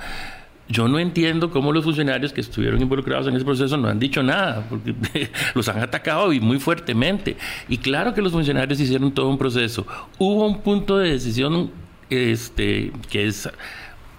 [0.70, 4.22] Yo no entiendo cómo los funcionarios que estuvieron involucrados en ese proceso no han dicho
[4.22, 4.94] nada, porque
[5.56, 7.38] los han atacado y muy fuertemente.
[7.68, 9.88] Y claro que los funcionarios hicieron todo un proceso.
[10.20, 11.72] Hubo un punto de decisión
[12.12, 13.50] este, que es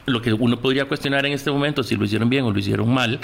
[0.06, 2.92] lo que uno podría cuestionar en este momento si lo hicieron bien o lo hicieron
[2.92, 3.20] mal,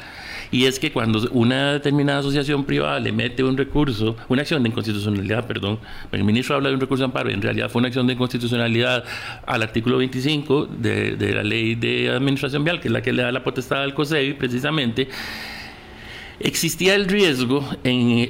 [0.50, 4.68] y es que cuando una determinada asociación privada le mete un recurso, una acción de
[4.68, 5.78] inconstitucionalidad, perdón,
[6.12, 9.04] el ministro habla de un recurso de amparo, en realidad fue una acción de inconstitucionalidad
[9.46, 13.22] al artículo 25 de, de la ley de administración vial, que es la que le
[13.22, 15.09] da la potestad al COSEBI precisamente,
[16.40, 18.29] existía el riesgo, en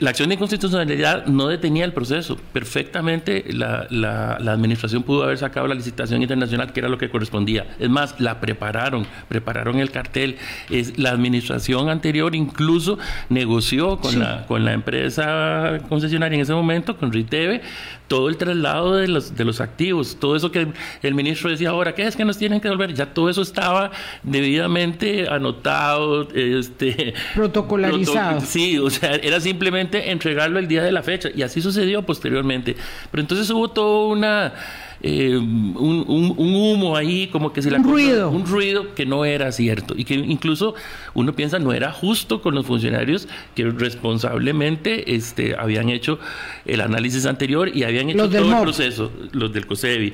[0.00, 2.36] la acción de inconstitucionalidad no detenía el proceso.
[2.52, 3.86] Perfectamente la,
[4.34, 7.66] administración pudo haber sacado la licitación internacional, que era lo que correspondía.
[7.78, 10.36] Es más, la prepararon, prepararon el cartel.
[10.70, 12.98] Es, la administración anterior incluso
[13.28, 17.62] negoció con, la, con la empresa concesionaria en ese momento, con Riteve,
[18.08, 20.68] todo el traslado de los, de los activos, todo eso que
[21.02, 22.94] el, ministro decía ahora, ¿qué es que nos tienen que devolver?
[22.94, 23.90] Ya todo eso estaba
[24.22, 28.40] debidamente anotado, este, protocolarizado.
[28.40, 32.76] sí, o sea, era simplemente entregarlo el día de la fecha y así sucedió posteriormente.
[33.10, 34.54] Pero entonces hubo toda una
[35.00, 37.78] eh, un, humo ahí, como que se la...
[37.78, 38.30] Un ruido.
[38.30, 40.74] Un ruido que no era cierto y que incluso
[41.14, 46.18] uno piensa no era justo con los funcionarios que responsablemente este, habían hecho
[46.64, 50.12] el análisis anterior y habían hecho todo el proceso, los del COSEBI.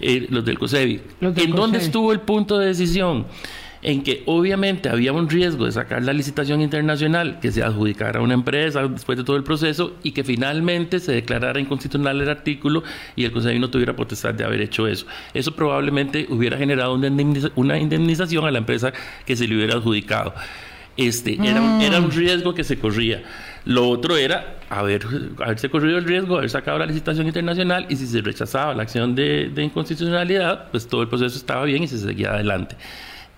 [0.00, 1.00] Eh, los del COSEBI.
[1.20, 3.26] ¿En dónde estuvo el punto de decisión?
[3.82, 8.22] En que obviamente había un riesgo de sacar la licitación internacional, que se adjudicara a
[8.22, 12.82] una empresa después de todo el proceso y que finalmente se declarara inconstitucional el artículo
[13.14, 15.06] y el Consejo no tuviera potestad de haber hecho eso.
[15.32, 18.92] Eso probablemente hubiera generado una, indemnización a la empresa
[19.24, 20.34] que se le hubiera adjudicado.
[20.96, 23.22] Este, era, un, era un riesgo que se corría.
[23.64, 25.06] Lo otro era haber,
[25.38, 29.14] haberse corrido el riesgo, haber sacado la licitación internacional y si se rechazaba la acción
[29.14, 32.76] de, de inconstitucionalidad, pues todo el proceso estaba bien y se seguía adelante.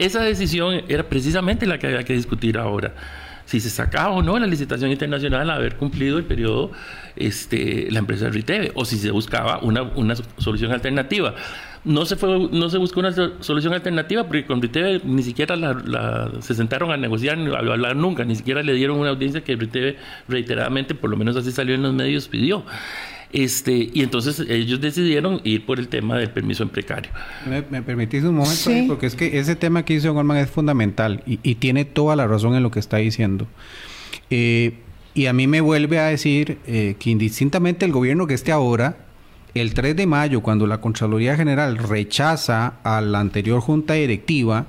[0.01, 2.95] Esa decisión era precisamente la que había que discutir ahora.
[3.45, 6.71] Si se sacaba o no la licitación internacional a haber cumplido el periodo
[7.17, 11.35] este, la empresa Riteve, o si se buscaba una, una solución alternativa.
[11.85, 16.31] No se, fue, no se buscó una solución alternativa porque con Riteve ni siquiera la,
[16.41, 19.99] se sentaron a negociar, a hablar nunca, ni siquiera le dieron una audiencia que Riteve
[20.29, 22.65] reiteradamente, por lo menos así salió en los medios, pidió.
[23.33, 27.13] Este, y entonces ellos decidieron ir por el tema del permiso en precario.
[27.47, 28.71] ¿Me, permitís un momento?
[28.89, 32.55] Porque es que ese tema que hizo Gorman es fundamental y, tiene toda la razón
[32.55, 33.47] en lo que está diciendo.
[34.31, 34.75] Eh,
[35.15, 38.97] y a mí me vuelve a decir eh, que indistintamente el gobierno que esté ahora,
[39.55, 44.67] el 3 de mayo, cuando la Contraloría General rechaza a la anterior junta directiva,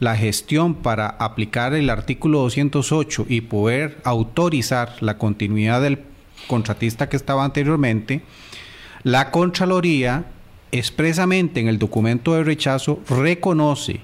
[0.00, 5.98] la gestión para aplicar el artículo 208 y poder autorizar la continuidad del
[6.46, 8.22] contratista que estaba anteriormente,
[9.02, 10.26] la Contraloría
[10.72, 14.00] expresamente en el documento de rechazo reconoce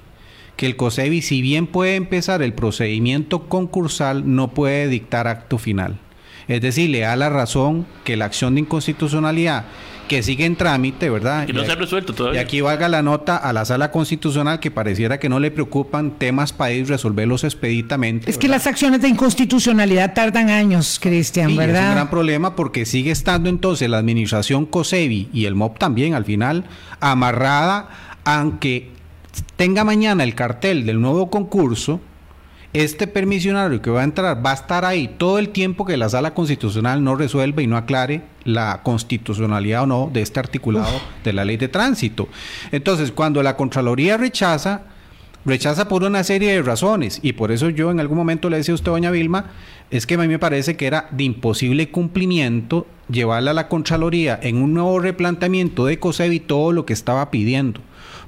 [0.57, 5.99] que el COSEBI, si bien puede empezar el procedimiento concursal, no puede dictar acto final.
[6.47, 9.65] Es decir, le da la razón que la acción de inconstitucionalidad
[10.09, 11.47] que sigue en trámite, ¿verdad?
[11.47, 12.41] Que no se ha resuelto todavía.
[12.41, 16.13] Y aquí valga la nota a la sala constitucional que pareciera que no le preocupan
[16.19, 18.31] temas para ir resolverlos expeditamente.
[18.31, 21.83] Es que las acciones de inconstitucionalidad tardan años, Cristian, ¿verdad?
[21.83, 26.15] Es un gran problema porque sigue estando entonces la administración COSEBI y el MOP también
[26.15, 26.65] al final
[27.01, 27.89] amarrada,
[28.25, 28.91] aunque
[29.57, 32.01] tenga mañana el cartel del nuevo concurso
[32.75, 36.09] este permisionario que va a entrar va a estar ahí todo el tiempo que la
[36.09, 41.33] sala constitucional no resuelva y no aclare la constitucionalidad o no de este articulado de
[41.33, 42.29] la ley de tránsito.
[42.73, 44.83] Entonces, cuando la Contraloría rechaza,
[45.45, 48.73] rechaza por una serie de razones y por eso yo en algún momento le decía
[48.73, 49.53] a usted, doña Vilma,
[49.93, 54.37] es que a mí me parece que era de imposible cumplimiento llevarla a la Contraloría
[54.43, 57.81] en un nuevo replanteamiento de COSEBI todo lo que estaba pidiendo.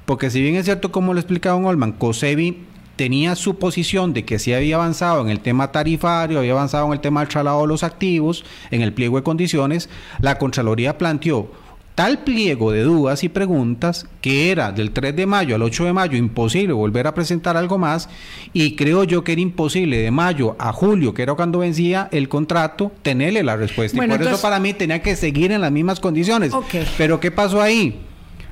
[0.05, 4.25] Porque si bien es cierto, como lo explicaba don Olman, COSEBI tenía su posición de
[4.25, 7.61] que sí había avanzado en el tema tarifario, había avanzado en el tema del traslado
[7.61, 11.49] de los activos, en el pliego de condiciones, la Contraloría planteó
[11.97, 15.93] tal pliego de dudas y preguntas que era del 3 de mayo al 8 de
[15.93, 18.07] mayo imposible volver a presentar algo más
[18.53, 22.29] y creo yo que era imposible de mayo a julio, que era cuando vencía el
[22.29, 23.97] contrato, tenerle la respuesta.
[23.97, 26.53] y por eso para mí tenía que seguir en las mismas condiciones.
[26.99, 27.99] Pero ¿qué pasó ahí?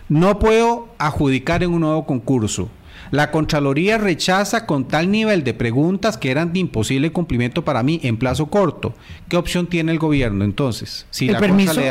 [0.10, 2.72] No puedo adjudicar en un nuevo concurso.
[3.12, 8.00] La Contraloría rechaza con tal nivel de preguntas que eran de imposible cumplimiento para mí
[8.04, 8.94] en plazo corto.
[9.30, 11.06] ¿Qué opción tiene el gobierno entonces?
[11.12, 11.82] Si la permiso?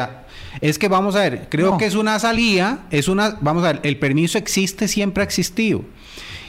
[0.61, 3.81] Es que vamos a ver, creo que es una salida, es una, vamos a ver,
[3.83, 5.83] el permiso existe, siempre ha existido.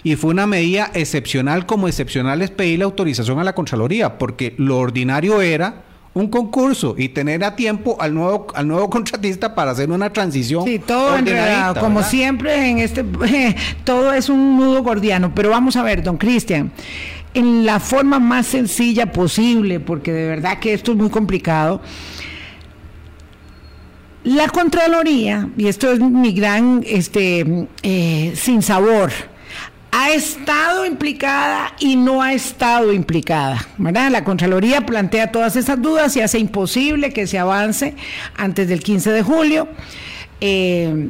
[0.03, 4.53] Y fue una medida excepcional, como excepcional es pedir la autorización a la Contraloría, porque
[4.57, 5.83] lo ordinario era
[6.15, 10.63] un concurso y tener a tiempo al nuevo al nuevo contratista para hacer una transición.
[10.63, 13.05] Sí, todo enredado, como siempre en este
[13.83, 16.71] todo es un nudo gordiano, pero vamos a ver, don Cristian,
[17.33, 21.81] en la forma más sencilla posible, porque de verdad que esto es muy complicado.
[24.23, 29.11] La Contraloría, y esto es mi gran este, eh, sin sabor,
[29.97, 33.65] ha estado implicada y no ha estado implicada.
[33.77, 34.11] ¿verdad?
[34.11, 37.95] La Contraloría plantea todas esas dudas y hace imposible que se avance
[38.35, 39.69] antes del 15 de julio.
[40.41, 41.07] Eh,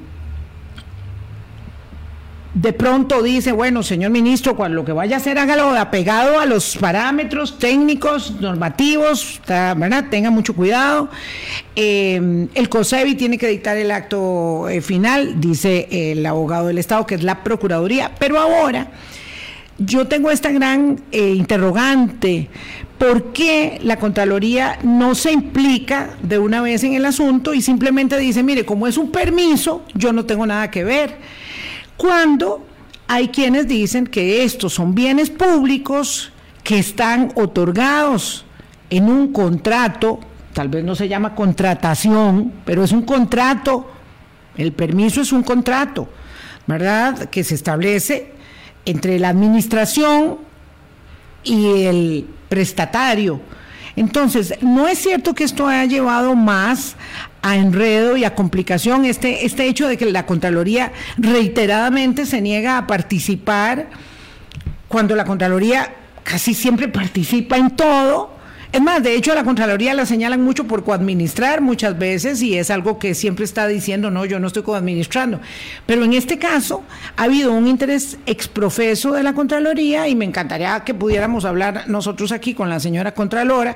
[2.55, 6.45] de pronto dice, bueno, señor ministro, cuando lo que vaya a hacer, hágalo apegado a
[6.45, 10.05] los parámetros técnicos, normativos, ¿verdad?
[10.09, 11.09] Tenga mucho cuidado.
[11.75, 17.05] Eh, el COSEBI tiene que dictar el acto eh, final, dice el abogado del Estado,
[17.05, 18.13] que es la Procuraduría.
[18.17, 18.87] Pero ahora,
[19.77, 22.47] yo tengo esta gran eh, interrogante.
[22.97, 28.17] ¿Por qué la Contraloría no se implica de una vez en el asunto y simplemente
[28.17, 31.17] dice, mire, como es un permiso, yo no tengo nada que ver?
[31.97, 32.65] Cuando
[33.07, 36.31] hay quienes dicen que estos son bienes públicos
[36.63, 38.45] que están otorgados
[38.89, 40.19] en un contrato,
[40.53, 43.91] tal vez no se llama contratación, pero es un contrato,
[44.57, 46.09] el permiso es un contrato,
[46.65, 47.29] ¿verdad?
[47.29, 48.33] Que se establece
[48.85, 50.37] entre la administración
[51.43, 53.41] y el prestatario.
[53.95, 56.95] Entonces, no es cierto que esto haya llevado más
[57.45, 62.79] a enredo y a complicación este, este hecho de que la Contraloría reiteradamente se niega
[62.79, 63.85] a participar
[64.87, 68.33] cuando la Contraloría casi siempre participa en todo.
[68.71, 72.57] Es más, de hecho a la Contraloría la señalan mucho por coadministrar muchas veces y
[72.57, 75.39] es algo que siempre está diciendo, no, yo no estoy coadministrando.
[75.85, 76.81] Pero en este caso
[77.15, 82.31] ha habido un interés exprofeso de la Contraloría y me encantaría que pudiéramos hablar nosotros
[82.31, 83.75] aquí con la señora Contralora,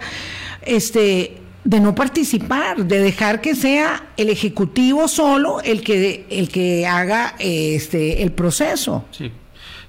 [0.63, 6.87] este, de no participar, de dejar que sea el ejecutivo solo el que el que
[6.87, 9.05] haga este el proceso.
[9.11, 9.31] Sí,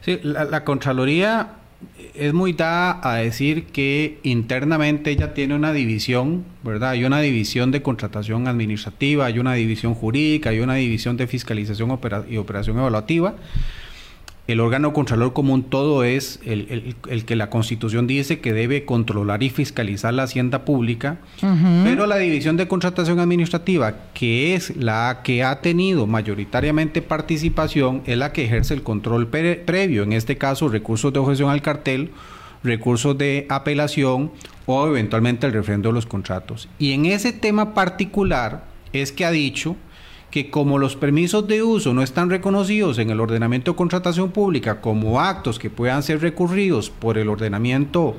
[0.04, 1.52] sí la, Contraloría
[2.14, 6.90] es muy dada a decir que internamente ella tiene una división, ¿verdad?
[6.90, 11.98] Hay una división de contratación administrativa, hay una división jurídica, hay una división de fiscalización
[12.28, 13.36] y operación evaluativa
[14.52, 19.50] el órgano contralor común todo es el, que la Constitución dice que debe controlar y
[19.50, 21.18] fiscalizar la hacienda pública,
[21.84, 28.18] pero la división de contratación administrativa, que es la que ha tenido mayoritariamente participación, es
[28.18, 32.10] la que ejerce el control previo, en este caso recursos de objeción al cartel,
[32.62, 34.32] recursos de apelación
[34.66, 36.68] o eventualmente el refrendo de los contratos.
[36.78, 39.76] Y en ese tema particular es que ha dicho
[40.30, 44.80] que como los permisos de uso no están reconocidos en el ordenamiento de contratación pública
[44.80, 48.16] como actos que puedan ser recurridos por el ordenamiento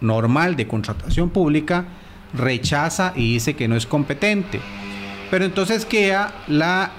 [0.00, 1.86] normal de contratación pública,
[2.32, 4.60] rechaza y dice que no es competente.
[5.30, 6.92] Pero entonces queda la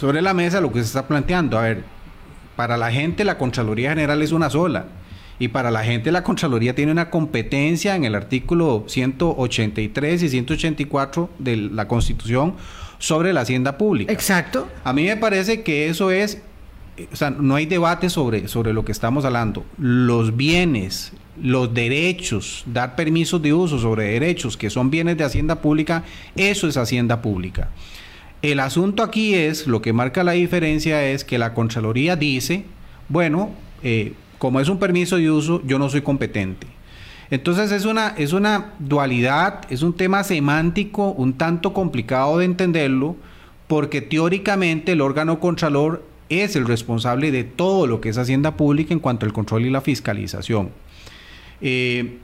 [0.00, 1.58] sobre la mesa lo que se está planteando.
[1.58, 1.84] A ver,
[2.56, 4.86] para la gente la Contraloría General es una sola.
[5.38, 11.30] Y para la gente la Contraloría tiene una competencia en el artículo 183 y 184
[11.38, 12.54] de la Constitución
[13.02, 14.12] sobre la hacienda pública.
[14.12, 14.68] Exacto.
[14.84, 16.40] A mí me parece que eso es,
[17.12, 19.66] o sea, no hay debate sobre, sobre lo que estamos hablando.
[19.76, 21.12] Los bienes,
[21.42, 26.04] los derechos, dar permisos de uso sobre derechos que son bienes de hacienda pública,
[26.36, 27.70] eso es hacienda pública.
[28.40, 32.66] El asunto aquí es, lo que marca la diferencia es que la Contraloría dice,
[33.08, 33.50] bueno,
[33.82, 36.68] eh, como es un permiso de uso, yo no soy competente.
[37.32, 43.16] Entonces es una, es una dualidad, es un tema semántico un tanto complicado de entenderlo,
[43.68, 48.92] porque teóricamente el órgano contralor es el responsable de todo lo que es hacienda pública
[48.92, 50.72] en cuanto al control y la fiscalización.
[51.62, 52.18] Eh,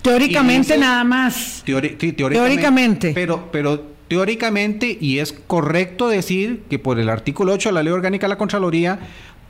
[0.00, 1.62] teóricamente nada más.
[1.66, 7.82] teóricamente, Pero, pero teóricamente, y es correcto decir que por el artículo 8 de la
[7.82, 9.00] Ley Orgánica de la Contraloría,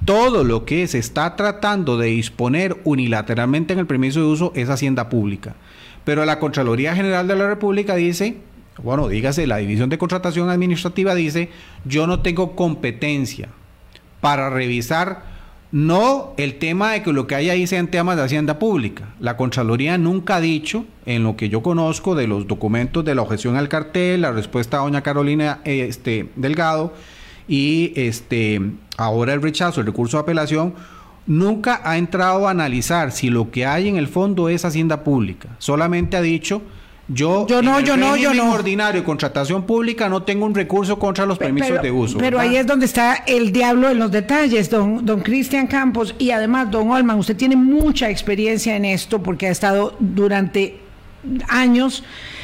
[0.05, 4.69] todo lo que se está tratando de disponer unilateralmente en el permiso de uso es
[4.69, 5.55] hacienda pública.
[6.05, 8.37] Pero la Contraloría General de la República dice,
[8.83, 11.49] bueno, dígase, la División de Contratación Administrativa dice,
[11.85, 13.49] yo no tengo competencia
[14.21, 15.35] para revisar
[15.73, 19.09] no el tema de que lo que hay ahí sean temas de hacienda pública.
[19.19, 23.23] La Contraloría nunca ha dicho, en lo que yo conozco de los documentos de la
[23.23, 26.93] objeción al cartel, la respuesta a doña Carolina este, Delgado
[27.49, 28.61] y este,
[28.97, 30.75] ahora el rechazo, el recurso de apelación,
[31.27, 35.49] nunca ha entrado a analizar si lo que hay en el fondo es hacienda pública.
[35.59, 36.63] Solamente ha dicho
[37.07, 38.53] yo, yo no, yo no, yo no.
[38.53, 42.17] ordinario contratación pública no tengo un recurso contra los permisos de uso.
[42.17, 46.15] Pero ahí es donde está el diablo en los detalles, don, don Cristian Campos.
[46.19, 50.81] Y además, don Olman, usted tiene mucha experiencia en esto porque ha estado durante
[51.49, 52.03] años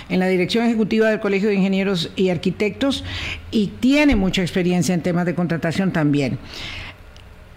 [0.09, 3.05] en la dirección ejecutiva del Colegio de Ingenieros y Arquitectos
[3.51, 6.39] y tiene mucha experiencia en temas de contratación también.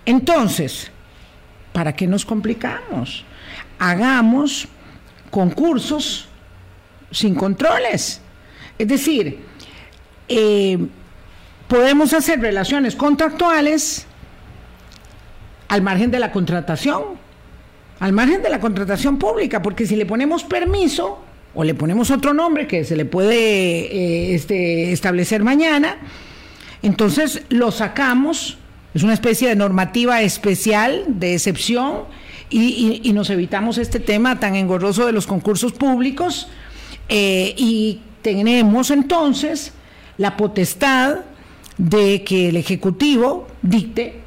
[0.05, 0.91] Entonces,
[1.71, 3.26] ¿para qué nos complicamos?
[3.80, 4.67] Hagamos
[5.32, 6.28] concursos
[7.11, 8.21] sin controles.
[8.78, 9.39] Es decir,
[10.28, 10.78] eh,
[11.67, 14.05] podemos hacer relaciones contractuales
[15.69, 17.22] al margen de la contratación,
[18.03, 21.19] al margen de la contratación pública, porque si le ponemos permiso
[21.55, 25.95] o le ponemos otro nombre que se le puede eh, este, establecer mañana,
[26.81, 28.57] entonces lo sacamos,
[28.93, 32.01] es una especie de normativa especial, de excepción,
[32.49, 36.49] y nos evitamos este tema tan engorroso de los concursos públicos
[37.07, 39.71] eh, y tenemos entonces
[40.17, 41.19] la potestad
[41.77, 44.19] de que el Ejecutivo dicte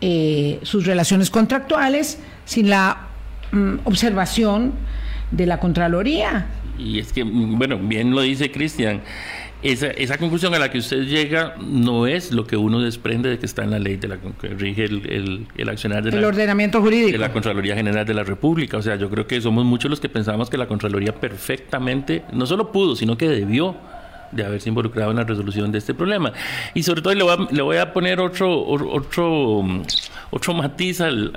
[0.00, 3.09] eh, sus relaciones contractuales sin la
[3.52, 4.72] mm, observación
[5.30, 6.46] de la Contraloría.
[6.78, 9.02] Y es que, mm, bueno, bien lo dice Cristian,
[9.62, 13.38] esa, esa, conclusión a la que usted llega no es lo que uno desprende de
[13.38, 16.80] que está en la ley de la que rige el, el, accionar de el ordenamiento
[16.80, 18.78] jurídico de la Contraloría General de la República.
[18.78, 22.46] O sea, yo creo que somos muchos los que pensamos que la Contraloría perfectamente no
[22.46, 23.76] solo pudo, sino que debió
[24.32, 26.32] de haberse involucrado en la resolución de este problema.
[26.74, 29.64] Y sobre todo le voy a, le voy a poner otro, otro,
[30.30, 31.32] otro matiz al,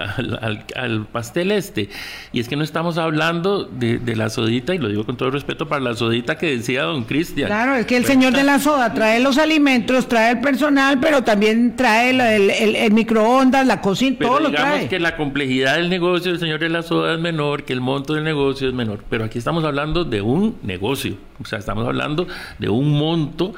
[0.75, 1.89] al, pastel este,
[2.31, 5.67] y es que no estamos hablando de, la sodita, y lo digo con todo respeto
[5.67, 7.47] para la sodita que decía don Cristian.
[7.47, 11.23] Claro, es que el señor de la soda trae los alimentos, trae el personal, pero
[11.23, 14.87] también trae el, microondas, la cocina, todo lo trae.
[14.87, 18.13] que la complejidad del negocio del señor de la soda es menor, que el monto
[18.13, 22.27] del negocio es menor, pero aquí estamos hablando de un negocio, o sea, estamos hablando
[22.59, 23.53] de un monto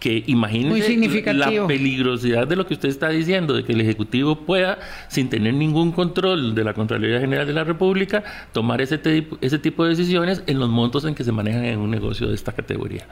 [0.00, 4.78] que imagínese la peligrosidad de lo que usted está diciendo, de que el Ejecutivo pueda,
[5.08, 8.22] sin tener ningún control de la Contraloría General de la República,
[8.52, 9.00] tomar ese,
[9.40, 12.34] ese tipo de decisiones en los montos en que se manejan en un negocio de
[12.34, 13.06] esta categoría.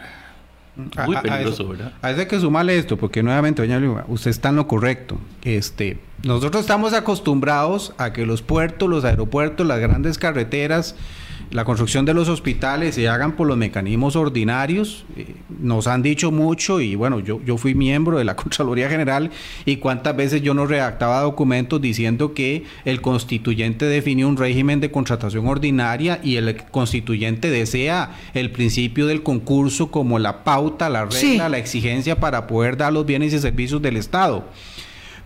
[1.06, 1.92] Muy peligroso, ¿verdad?
[2.00, 5.18] Hay que sumarle esto, porque nuevamente, doña Lima, usted está en lo correcto.
[5.42, 10.94] Este, nosotros estamos acostumbrados a que los puertos, los aeropuertos, las grandes carreteras,
[11.52, 15.04] la construcción de los hospitales se hagan por los mecanismos ordinarios.
[15.16, 19.30] Eh, nos han dicho mucho y bueno, yo, yo fui miembro de la Contraloría General
[19.66, 24.90] y cuántas veces yo no redactaba documentos diciendo que el constituyente definió un régimen de
[24.90, 31.50] contratación ordinaria y el constituyente desea el principio del concurso como la pauta, la regla,
[31.50, 34.44] la exigencia para poder dar los bienes y servicios del Estado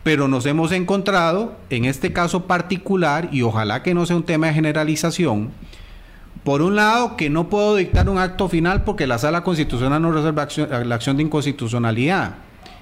[0.03, 4.47] pero nos hemos encontrado en este caso particular, y ojalá que no sea un tema
[4.47, 5.51] de generalización,
[6.47, 10.13] por un lado, que no puedo dictar un acto final porque la sala constitucional no
[10.13, 12.37] resuelve la acción de inconstitucionalidad.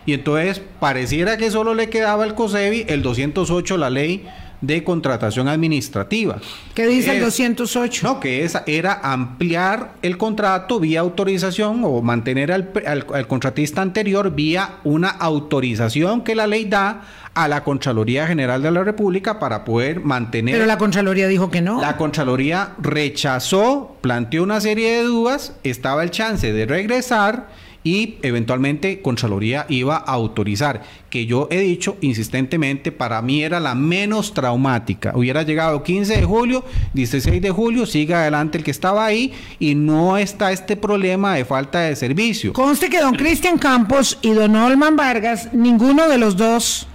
[0.05, 4.29] Y entonces pareciera que solo le quedaba al COSEBI el 208, la ley
[4.67, 6.39] de contratación administrativa.
[6.75, 8.07] ¿Qué dice el 208?
[8.07, 14.35] No, que esa era ampliar el contrato vía autorización o mantener al, al contratista anterior
[14.35, 17.03] vía una autorización que la ley da
[17.35, 20.55] a la Contraloría General de la República para poder mantener...
[20.55, 21.81] Pero la Contraloría dijo que no.
[21.81, 27.49] La Contraloría rechazó, planteó una serie de dudas, estaba el chance de regresar
[27.85, 33.75] y eventualmente Contraloría iba a autorizar, que yo he dicho insistentemente, para mí era la
[33.75, 35.13] menos traumática.
[35.15, 36.65] Hubiera llegado 15 de julio,
[36.95, 41.45] 16 de julio, siga adelante el que estaba ahí y no está este problema de
[41.45, 42.55] falta de servicio.
[42.55, 46.89] Conste que don Cristian Campos y don Olman Vargas, ninguno de los dos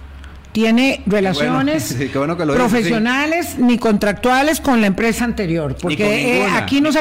[0.52, 1.94] tiene relaciones
[2.36, 5.76] profesionales ni contractuales con la empresa anterior.
[5.80, 6.96] Porque eh, aquí nos,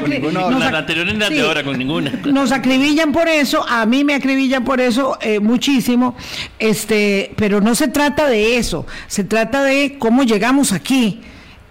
[2.25, 6.15] nos acribillan por eso, a mí me acribillan por eso eh, muchísimo,
[6.59, 11.21] este, pero no se trata de eso, se trata de cómo llegamos aquí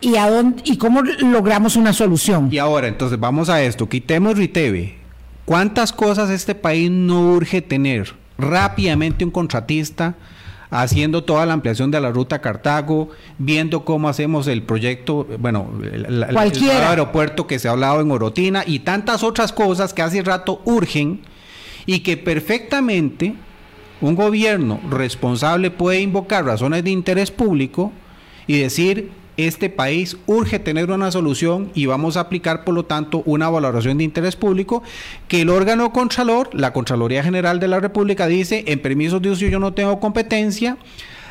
[0.01, 2.49] y a dónde, y cómo logramos una solución.
[2.51, 4.97] Y ahora, entonces vamos a esto, quitemos Riteve.
[5.45, 8.13] ¿Cuántas cosas este país no urge tener?
[8.37, 10.15] Rápidamente un contratista
[10.71, 16.23] haciendo toda la ampliación de la ruta Cartago, viendo cómo hacemos el proyecto, bueno, el,
[16.37, 21.21] aeropuerto que se ha hablado en Orotina y tantas otras cosas que hace rato urgen
[21.87, 23.35] y que perfectamente
[24.01, 27.93] un gobierno responsable puede invocar razones de interés público
[28.47, 33.23] y decir este país urge tener una solución y vamos a aplicar, por lo tanto,
[33.25, 34.83] una valoración de interés público
[35.29, 39.47] que el órgano Contralor, la Contraloría General de la República, dice, en permisos de uso
[39.47, 40.77] yo no tengo competencia.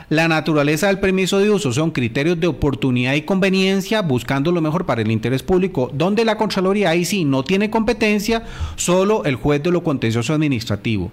[0.09, 4.85] La naturaleza del permiso de uso son criterios de oportunidad y conveniencia, buscando lo mejor
[4.85, 8.43] para el interés público, donde la Contraloría ahí sí no tiene competencia,
[8.77, 11.11] solo el juez de lo contencioso administrativo.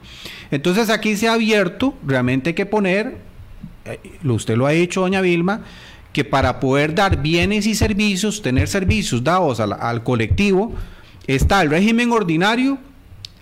[0.52, 3.16] Entonces aquí se ha abierto, realmente que poner,
[3.84, 5.62] eh, usted lo ha dicho, doña Vilma,
[6.14, 10.72] que para poder dar bienes y servicios, tener servicios dados al, colectivo,
[11.26, 12.78] está el régimen ordinario,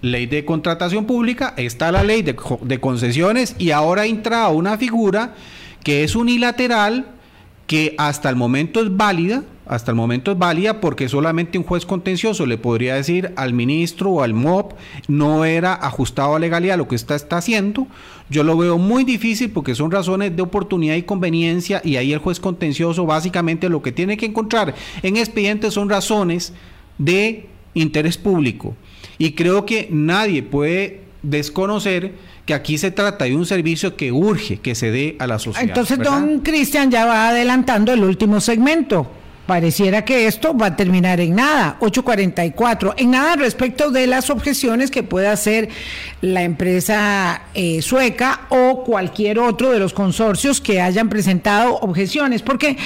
[0.00, 5.34] ley de contratación pública, está la ley de, concesiones y ahora entra una figura
[5.84, 7.08] que es unilateral,
[7.66, 11.86] que hasta el momento es válida, hasta el momento es válida porque solamente un juez
[11.86, 14.72] contencioso le podría decir al ministro o al MOP
[15.08, 17.86] no era ajustado a legalidad lo que está, está haciendo.
[18.28, 22.18] Yo lo veo muy difícil porque son razones de oportunidad y conveniencia y ahí el
[22.18, 26.52] juez contencioso básicamente lo que tiene que encontrar en expedientes son razones
[26.98, 28.76] de interés público.
[29.18, 32.14] Y creo que nadie puede desconocer
[32.46, 35.68] que aquí se trata de un servicio que urge que se dé a la sociedad.
[35.68, 39.08] Entonces, don Cristian ya va adelantando el último segmento
[39.46, 41.76] pareciera que esto va a terminar en nada.
[41.80, 42.94] 844.
[42.96, 45.68] En nada respecto de las objeciones que pueda hacer
[46.20, 52.76] la empresa eh, sueca o cualquier otro de los consorcios que hayan presentado objeciones, porque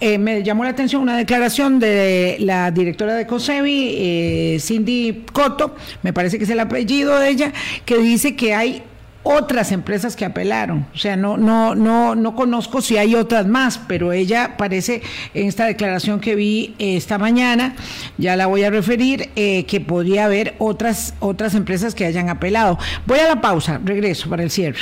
[0.00, 5.74] eh, me llamó la atención una declaración de la directora de COSEBI, eh, Cindy Cotto,
[6.02, 7.52] me parece que es el apellido de ella,
[7.84, 8.82] que dice que hay
[9.24, 10.86] otras empresas que apelaron.
[10.94, 15.02] O sea, no, no, no, no conozco si hay otras más, pero ella parece
[15.34, 17.74] en esta declaración que vi eh, esta mañana,
[18.18, 22.78] ya la voy a referir, eh, que podría haber otras, otras empresas que hayan apelado.
[23.06, 24.78] Voy a la pausa, regreso para el cierre.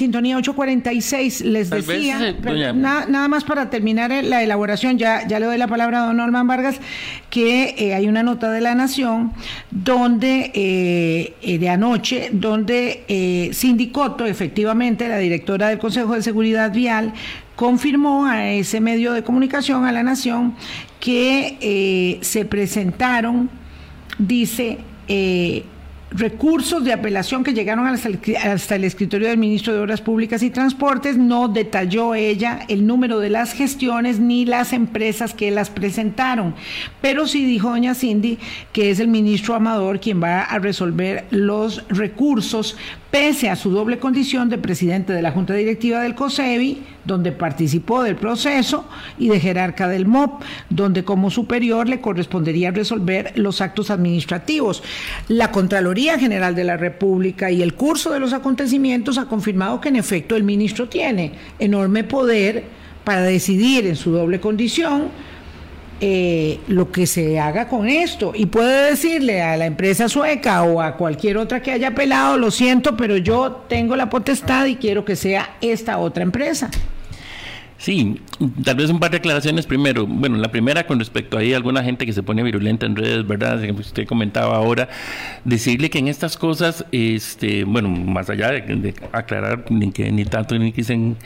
[0.00, 2.34] Sintonía 846, les decía,
[2.72, 6.16] nada, más para terminar eh, la elaboración, ya, ya le doy la palabra a don
[6.16, 6.80] Norman Vargas,
[7.28, 9.34] que eh, hay una nota de la Nación
[9.70, 17.12] donde, eh, de anoche, donde eh, Sindicoto, efectivamente, la directora del Consejo de Seguridad Vial,
[17.54, 20.54] confirmó a ese medio de comunicación, a la Nación,
[20.98, 23.50] que se presentaron,
[24.18, 24.78] dice,
[26.10, 31.16] recursos de apelación que llegaron hasta el, escritorio del ministro de Obras Públicas y Transportes.
[31.16, 36.54] No detalló ella el número de las gestiones ni las empresas que las presentaron,
[37.00, 38.38] pero sí dijo doña Cindy
[38.72, 42.76] que es el ministro Amador quien va a resolver los recursos
[43.10, 48.02] pese a su doble condición de presidente de la Junta Directiva del COSEBI, donde participó
[48.02, 48.84] del proceso,
[49.18, 54.82] y de jerarca del MOP, donde como superior le correspondería resolver los actos administrativos.
[55.28, 59.88] La Contraloría General de la República y el curso de los acontecimientos ha confirmado que
[59.88, 62.64] en efecto el ministro tiene enorme poder
[63.04, 65.08] para decidir en su doble condición
[66.00, 68.32] eh, lo que se haga con esto.
[68.34, 72.50] Y puede decirle a la empresa sueca o a cualquier otra que haya apelado, lo
[72.50, 76.70] siento, pero yo tengo la potestad y quiero que sea esta otra empresa.
[77.80, 78.20] Sí,
[78.62, 80.06] tal vez un par de aclaraciones primero.
[80.06, 83.58] Bueno, la primera con respecto a alguna gente que se pone virulenta en redes, ¿verdad?
[83.70, 84.90] Usted comentaba ahora,
[85.46, 90.58] decirle que en estas cosas, este, bueno, más allá de, aclarar ni que ni tanto
[90.58, 91.16] ni quisen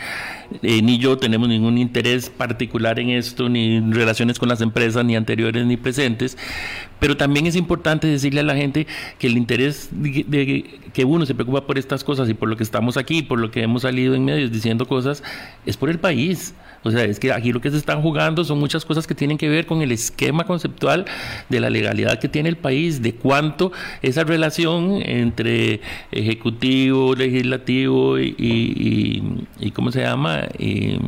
[0.62, 5.16] eh, ni yo tenemos ningún interés particular en esto, ni relaciones con las empresas, ni
[5.16, 6.38] anteriores ni presentes,
[7.00, 8.86] pero también es importante decirle a la gente
[9.18, 12.62] que el interés de, que uno se preocupa por estas cosas y por lo que
[12.62, 15.22] estamos aquí, por lo que hemos salido en medios diciendo cosas,
[15.66, 16.54] es por el país.
[16.84, 19.38] O sea, es que aquí lo que se están jugando son muchas cosas que tienen
[19.38, 21.06] que ver con el esquema conceptual
[21.48, 23.72] de la legalidad que tiene el país, de cuánto
[24.02, 25.80] esa relación entre
[26.12, 28.34] ejecutivo, legislativo y,
[29.58, 30.42] y, ¿cómo se llama?
[30.58, 30.98] Y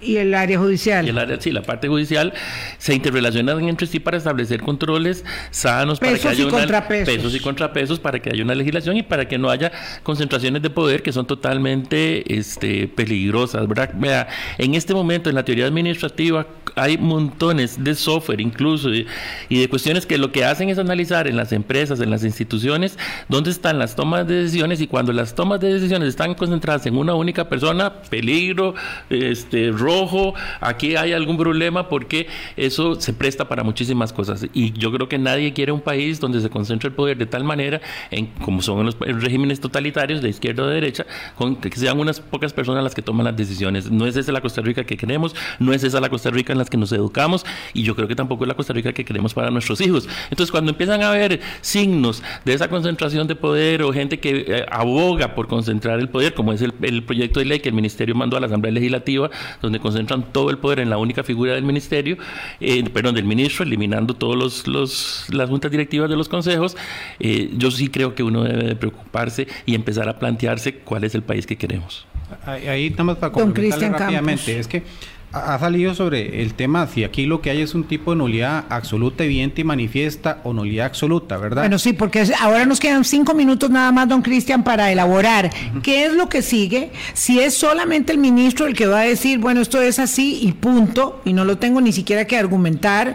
[0.00, 1.06] el área judicial.
[1.06, 2.32] Y el área, sí, la parte judicial
[2.78, 7.14] se interrelacionan entre sí para establecer controles sanos, pesos para que haya y contrapesos.
[7.14, 9.72] pesos y contrapesos, para que haya una legislación y para que no haya
[10.02, 13.90] concentraciones de poder que son totalmente este, peligrosas, ¿verdad?
[13.94, 14.28] Vea,
[14.58, 16.46] en este momento en la teoría administrativa
[16.76, 19.06] hay montones de software incluso y,
[19.48, 22.98] de cuestiones que lo que hacen es analizar en las empresas, en las instituciones,
[23.28, 26.96] dónde están las tomas de decisiones y cuando las tomas de decisiones están concentradas en
[26.96, 28.74] una única persona, peligro,
[29.08, 34.46] este, rojo, aquí hay algún problema porque eso se presta para muchísimas cosas.
[34.54, 37.44] Y yo creo que nadie quiere un país donde se concentre el poder de tal
[37.44, 37.80] manera,
[38.10, 42.20] en, como son los regímenes totalitarios de izquierda o de derecha, con que sean unas
[42.20, 43.90] pocas personas las que toman las decisiones.
[43.90, 46.58] No es esa la Costa Rica que queremos, no es esa la Costa Rica en
[46.58, 49.34] la que nos educamos y yo creo que tampoco es la Costa Rica que queremos
[49.34, 50.08] para nuestros hijos.
[50.30, 54.66] Entonces, cuando empiezan a haber signos de esa concentración de poder o gente que eh,
[54.70, 58.36] aboga por concentrar el poder, como es el proyecto de ley que el Ministerio mandó
[58.36, 59.30] a la Asamblea Legislativa,
[59.60, 62.16] donde concentran todo el poder en la única figura del ministerio,
[62.60, 66.76] eh, perdón, del ministro, eliminando todas los, las juntas directivas de los consejos,
[67.18, 71.22] eh, yo sí creo que uno debe preocuparse y empezar a plantearse cuál es el
[71.22, 72.06] país que queremos.
[72.46, 74.84] Ahí, más para complementarle rápidamente, es que
[75.32, 78.64] ha salido sobre el tema si aquí lo que hay es un tipo de nulidad
[78.68, 81.62] absoluta, evidente y manifiesta o nulidad absoluta, ¿verdad?
[81.62, 85.50] Bueno, sí, porque ahora nos quedan cinco minutos nada más, don Cristian, para elaborar.
[85.82, 89.38] Qué es lo que sigue, si es solamente el ministro el que va a decir,
[89.38, 93.14] bueno, esto es así y punto, y no lo tengo ni siquiera que argumentar,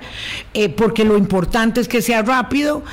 [0.54, 2.84] eh, porque lo importante es que sea rápido,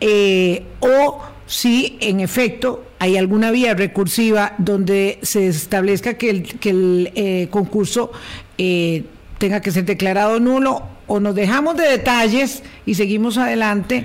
[0.00, 6.70] eh, o si en efecto hay alguna vía recursiva donde se establezca que el, que
[6.70, 8.12] el eh, concurso
[8.58, 9.04] eh,
[9.38, 14.04] tenga que ser declarado nulo o nos dejamos de detalles y seguimos adelante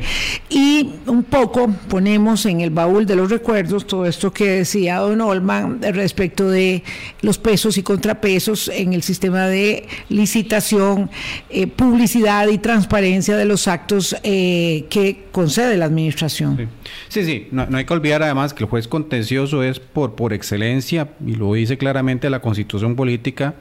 [0.49, 5.21] y un poco ponemos en el baúl de los recuerdos todo esto que decía don
[5.21, 6.81] Olman respecto de
[7.21, 11.11] los pesos y contrapesos en el sistema de licitación,
[11.51, 16.69] eh, publicidad y transparencia de los actos eh, que concede la administración.
[17.09, 20.33] Sí, sí, No, no, hay que olvidar además que el juez contencioso es por, por
[20.33, 23.53] excelencia, y lo dice claramente la constitución política,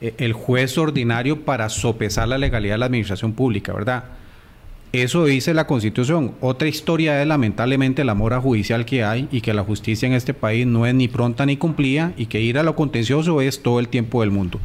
[0.00, 4.04] el juez ordinario para sopesar la legalidad de la administración pública, ¿verdad?
[4.92, 6.34] Eso dice la Constitución.
[6.40, 10.32] Otra historia es lamentablemente la mora judicial que hay y que la justicia en este
[10.32, 13.80] país no es ni pronta ni cumplida y que ir a lo contencioso es todo
[13.80, 14.58] el tiempo del mundo.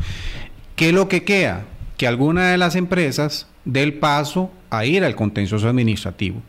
[0.77, 1.65] ¿Qué es lo que queda?
[1.97, 6.41] Que alguna de las empresas dé el paso a ir al contencioso administrativo.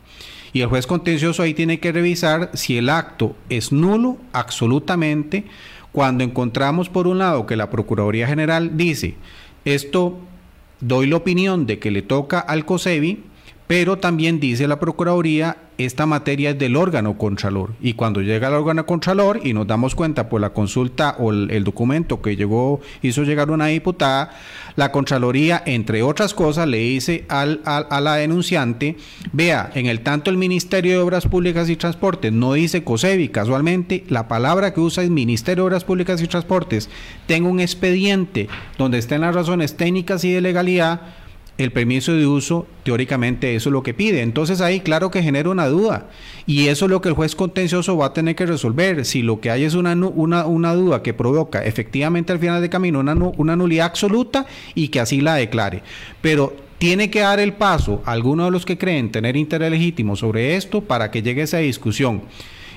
[0.53, 5.43] Y el juez contencioso ahí tiene que revisar si el acto es nulo absolutamente
[5.95, 9.15] cuando encontramos por un lado que la Procuraduría General dice,
[9.63, 10.17] esto
[10.81, 13.23] doy la opinión de que le toca al COSEBI,
[13.67, 17.73] pero también dice la Procuraduría, esta materia es del órgano Contralor.
[17.81, 21.63] Y cuando llega al órgano Contralor y nos damos cuenta por la consulta o el,
[21.63, 24.31] documento que llegó, hizo llegar una diputada,
[24.75, 28.97] la Contraloría, entre otras cosas, le dice al, a la denunciante,
[29.33, 34.03] vea, en el tanto el Ministerio de Obras Públicas y Transportes no dice COSEBI, casualmente
[34.09, 36.89] la palabra que usa es Ministerio de Obras Públicas y Transportes,
[37.25, 38.47] tengo un expediente
[38.77, 41.01] donde estén las razones técnicas y de legalidad,
[41.57, 44.21] el permiso de uso, teóricamente eso es lo que pide.
[44.21, 46.09] Entonces ahí claro que genera una duda.
[46.45, 49.05] Y eso es lo que el juez contencioso va a tener que resolver.
[49.05, 52.69] Si lo que hay es una, una, una duda que provoca efectivamente al final de
[52.69, 55.81] camino una, una nulidad absoluta y que así la declare.
[56.21, 60.17] Pero tiene que dar el paso a alguno de los que creen tener interés legítimo
[60.17, 62.23] sobre esto para que llegue esa discusión.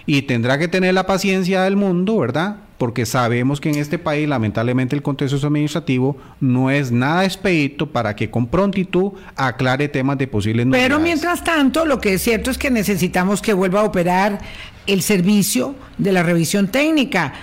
[0.07, 2.68] Y tendrá que tener la paciencia del mundo, ¿verdad?
[2.79, 8.15] Porque sabemos que en este país lamentablemente el contexto administrativo no es nada expedito para
[8.15, 12.59] que con prontitud aclare temas de posibles Pero mientras tanto, lo que es cierto es
[12.59, 14.39] que necesitamos que vuelva a operar
[14.87, 17.35] el servicio de la revisión técnica.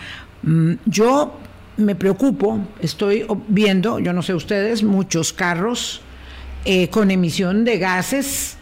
[0.42, 1.38] Mm, yo
[1.78, 6.02] me preocupo, estoy viendo, yo no sé ustedes, muchos carros
[6.64, 8.58] eh, con emisión de gases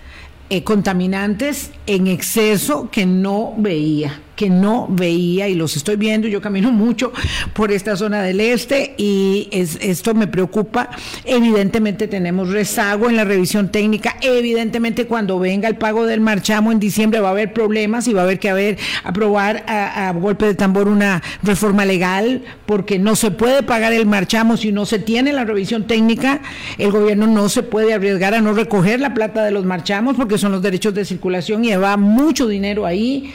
[0.49, 6.27] eh, contaminantes en exceso que no veía que no veía y los estoy viendo.
[6.27, 7.11] Yo camino mucho
[7.53, 10.89] por esta zona del este y esto me preocupa.
[11.25, 14.17] Evidentemente tenemos rezago en la revisión técnica.
[14.21, 18.21] Evidentemente cuando venga el pago del marchamo en diciembre va a haber problemas y va
[18.21, 23.31] a haber que haber aprobar a, golpe de tambor una reforma legal porque no se
[23.31, 26.41] puede pagar el marchamo si no se tiene la revisión técnica.
[26.77, 30.37] El gobierno no se puede arriesgar a no recoger la plata de los marchamos porque
[30.37, 33.33] son los derechos de circulación y va mucho dinero ahí.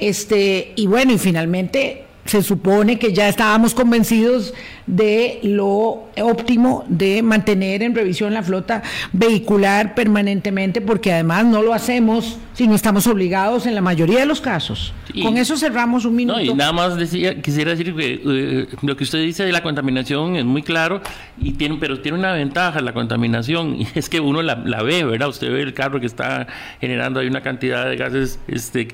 [0.00, 4.54] Este, y bueno, y finalmente se supone que ya estábamos convencidos
[4.90, 8.82] de lo óptimo de mantener en revisión la flota
[9.12, 14.26] vehicular permanentemente, porque además no lo hacemos si no estamos obligados en la mayoría de
[14.26, 14.92] los casos.
[15.22, 16.38] Con eso cerramos un minuto.
[16.38, 19.62] No, y nada más decía, quisiera decir que eh, lo que usted dice de la
[19.62, 21.00] contaminación es muy claro,
[21.38, 25.28] y tiene, pero tiene una ventaja la contaminación, y es que uno la, ve, ¿verdad?
[25.28, 26.46] Usted ve el carro que está
[26.80, 28.88] generando ahí una cantidad de gases este,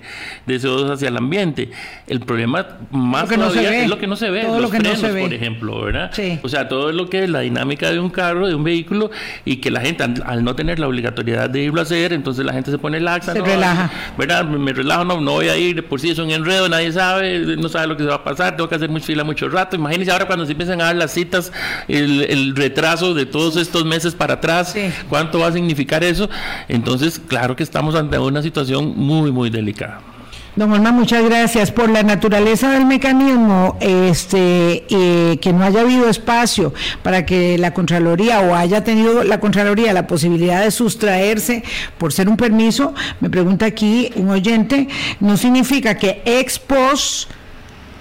[0.46, 1.70] de CO2 hacia el ambiente.
[2.06, 3.82] El problema más que no se ve.
[3.84, 6.10] es lo que no se ve, los frenos, por ejemplo, ¿verdad?
[6.42, 9.10] O sea, todo lo que es la dinámica de un carro, de un vehículo,
[9.44, 12.52] y que la gente, al, no tener la obligatoriedad de irlo a hacer, entonces la
[12.52, 13.90] gente se pone laxa, se relaja.
[14.18, 14.44] ¿verdad?
[14.44, 17.68] Me, relajo, no, no voy a ir, por si es un enredo, nadie sabe, no
[17.68, 19.76] sabe lo que se va a pasar, tengo que hacer mucha fila mucho rato.
[19.76, 21.52] Imagínense ahora cuando se empiezan a dar las citas,
[21.86, 24.74] el, retraso de todos estos meses para atrás,
[25.08, 26.28] ¿cuánto va a significar eso?
[26.68, 30.15] Entonces, claro que estamos ante una situación muy, muy delicada.
[30.56, 36.08] Don Juanma, muchas gracias por la naturaleza del mecanismo, este, eh, que no haya habido
[36.08, 41.62] espacio para que la Contraloría o haya tenido la Contraloría la posibilidad de sustraerse
[41.98, 42.94] por ser un permiso.
[43.20, 44.88] Me pregunta aquí un oyente,
[45.20, 47.30] no significa que ex post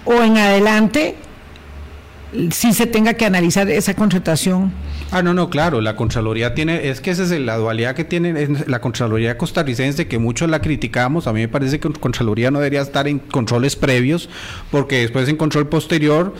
[0.05, 1.17] o en adelante
[2.51, 4.71] sí se tenga que analizar esa contratación
[5.11, 8.47] Ah, no, no, claro, la Contraloría tiene, es que esa es la dualidad que tiene
[8.67, 12.81] la Contraloría costarricense, que muchos la criticamos, a mí me parece que Contraloría no debería
[12.81, 14.29] estar en controles previos,
[14.71, 16.33] porque después en control posterior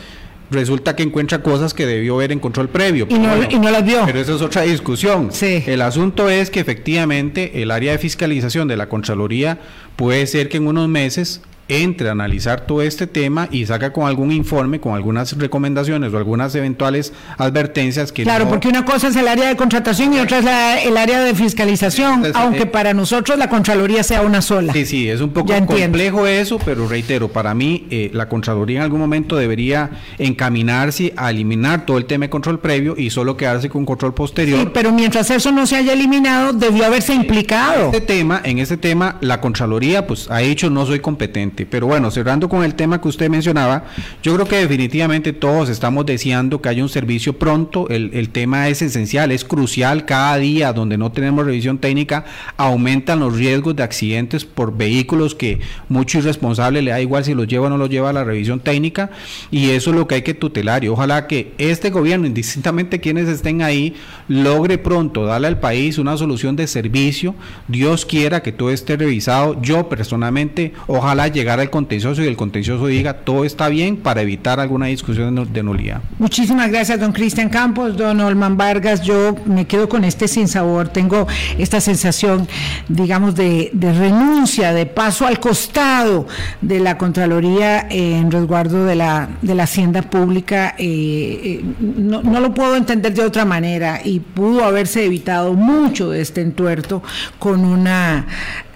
[0.50, 3.06] resulta que encuentra cosas que debió ver en control previo.
[3.08, 4.02] Y no, las vio.
[4.04, 5.28] Pero eso es otra discusión.
[5.32, 5.64] Sí.
[5.66, 9.58] El asunto es que efectivamente el área de fiscalización de la Contraloría
[9.96, 14.06] puede ser que en unos meses entre a analizar todo este tema y saca con
[14.06, 19.16] algún informe, con algunas recomendaciones o algunas eventuales advertencias que Claro, porque una cosa es
[19.16, 23.38] el área de contratación y otra es el área de fiscalización, aunque eh, para nosotros
[23.38, 24.72] la Contraloría sea una sola.
[24.72, 28.82] Sí, sí, es un poco complejo eso, pero reitero, para mí eh, la Contraloría en
[28.82, 33.68] algún momento debería encaminarse a eliminar todo el tema de control previo y solo quedarse
[33.68, 34.60] con control posterior.
[34.60, 37.88] Sí, pero mientras eso no se haya eliminado, debió haberse implicado.
[37.88, 41.86] En este tema, en este tema, la Contraloría pues ha dicho no soy competente pero
[41.86, 43.84] bueno, cerrando con el tema que usted mencionaba,
[44.22, 47.88] yo creo que definitivamente todos estamos deseando que haya un servicio pronto.
[47.88, 50.04] El, el tema es esencial, es crucial.
[50.04, 52.24] Cada día donde no tenemos revisión técnica
[52.56, 57.46] aumentan los riesgos de accidentes por vehículos que mucho irresponsable le da igual si los
[57.46, 59.10] lleva o no los lleva a la revisión técnica.
[59.50, 60.84] Y eso es lo que hay que tutelar.
[60.84, 63.94] Y ojalá que este gobierno, indistintamente quienes estén ahí,
[64.28, 67.34] logre pronto darle al país una solución de servicio.
[67.68, 69.60] Dios quiera que todo esté revisado.
[69.62, 74.20] Yo personalmente, ojalá llegue llegar al contencioso y el contencioso diga todo está bien para
[74.20, 76.00] evitar alguna discusión de nulidad.
[76.18, 79.00] Muchísimas gracias, don Cristian Campos, don Olman Vargas.
[79.02, 80.88] Yo me quedo con este sin sabor.
[80.88, 82.48] Tengo esta sensación,
[82.88, 86.26] digamos, de, renuncia, de paso al costado
[86.62, 90.74] de la Contraloría en resguardo de la, de la Hacienda Pública.
[90.78, 96.10] Eh, eh, no, no lo puedo entender de otra manera y pudo haberse evitado mucho
[96.10, 97.04] de este entuerto
[97.38, 98.26] con una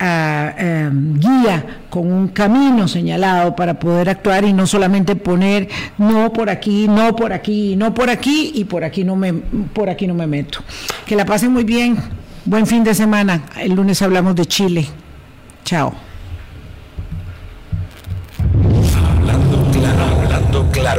[0.02, 6.48] Em, guía, con un camino señalado para poder actuar y no solamente poner no por
[6.48, 10.14] aquí, no por aquí, no por aquí y por aquí no me, por aquí no
[10.14, 10.60] me meto.
[11.04, 11.98] Que la pasen muy bien.
[12.46, 13.42] Buen fin de semana.
[13.60, 14.86] El lunes hablamos de Chile.
[15.64, 15.92] Chao.
[19.18, 20.90] Hablando claro, hablando claro.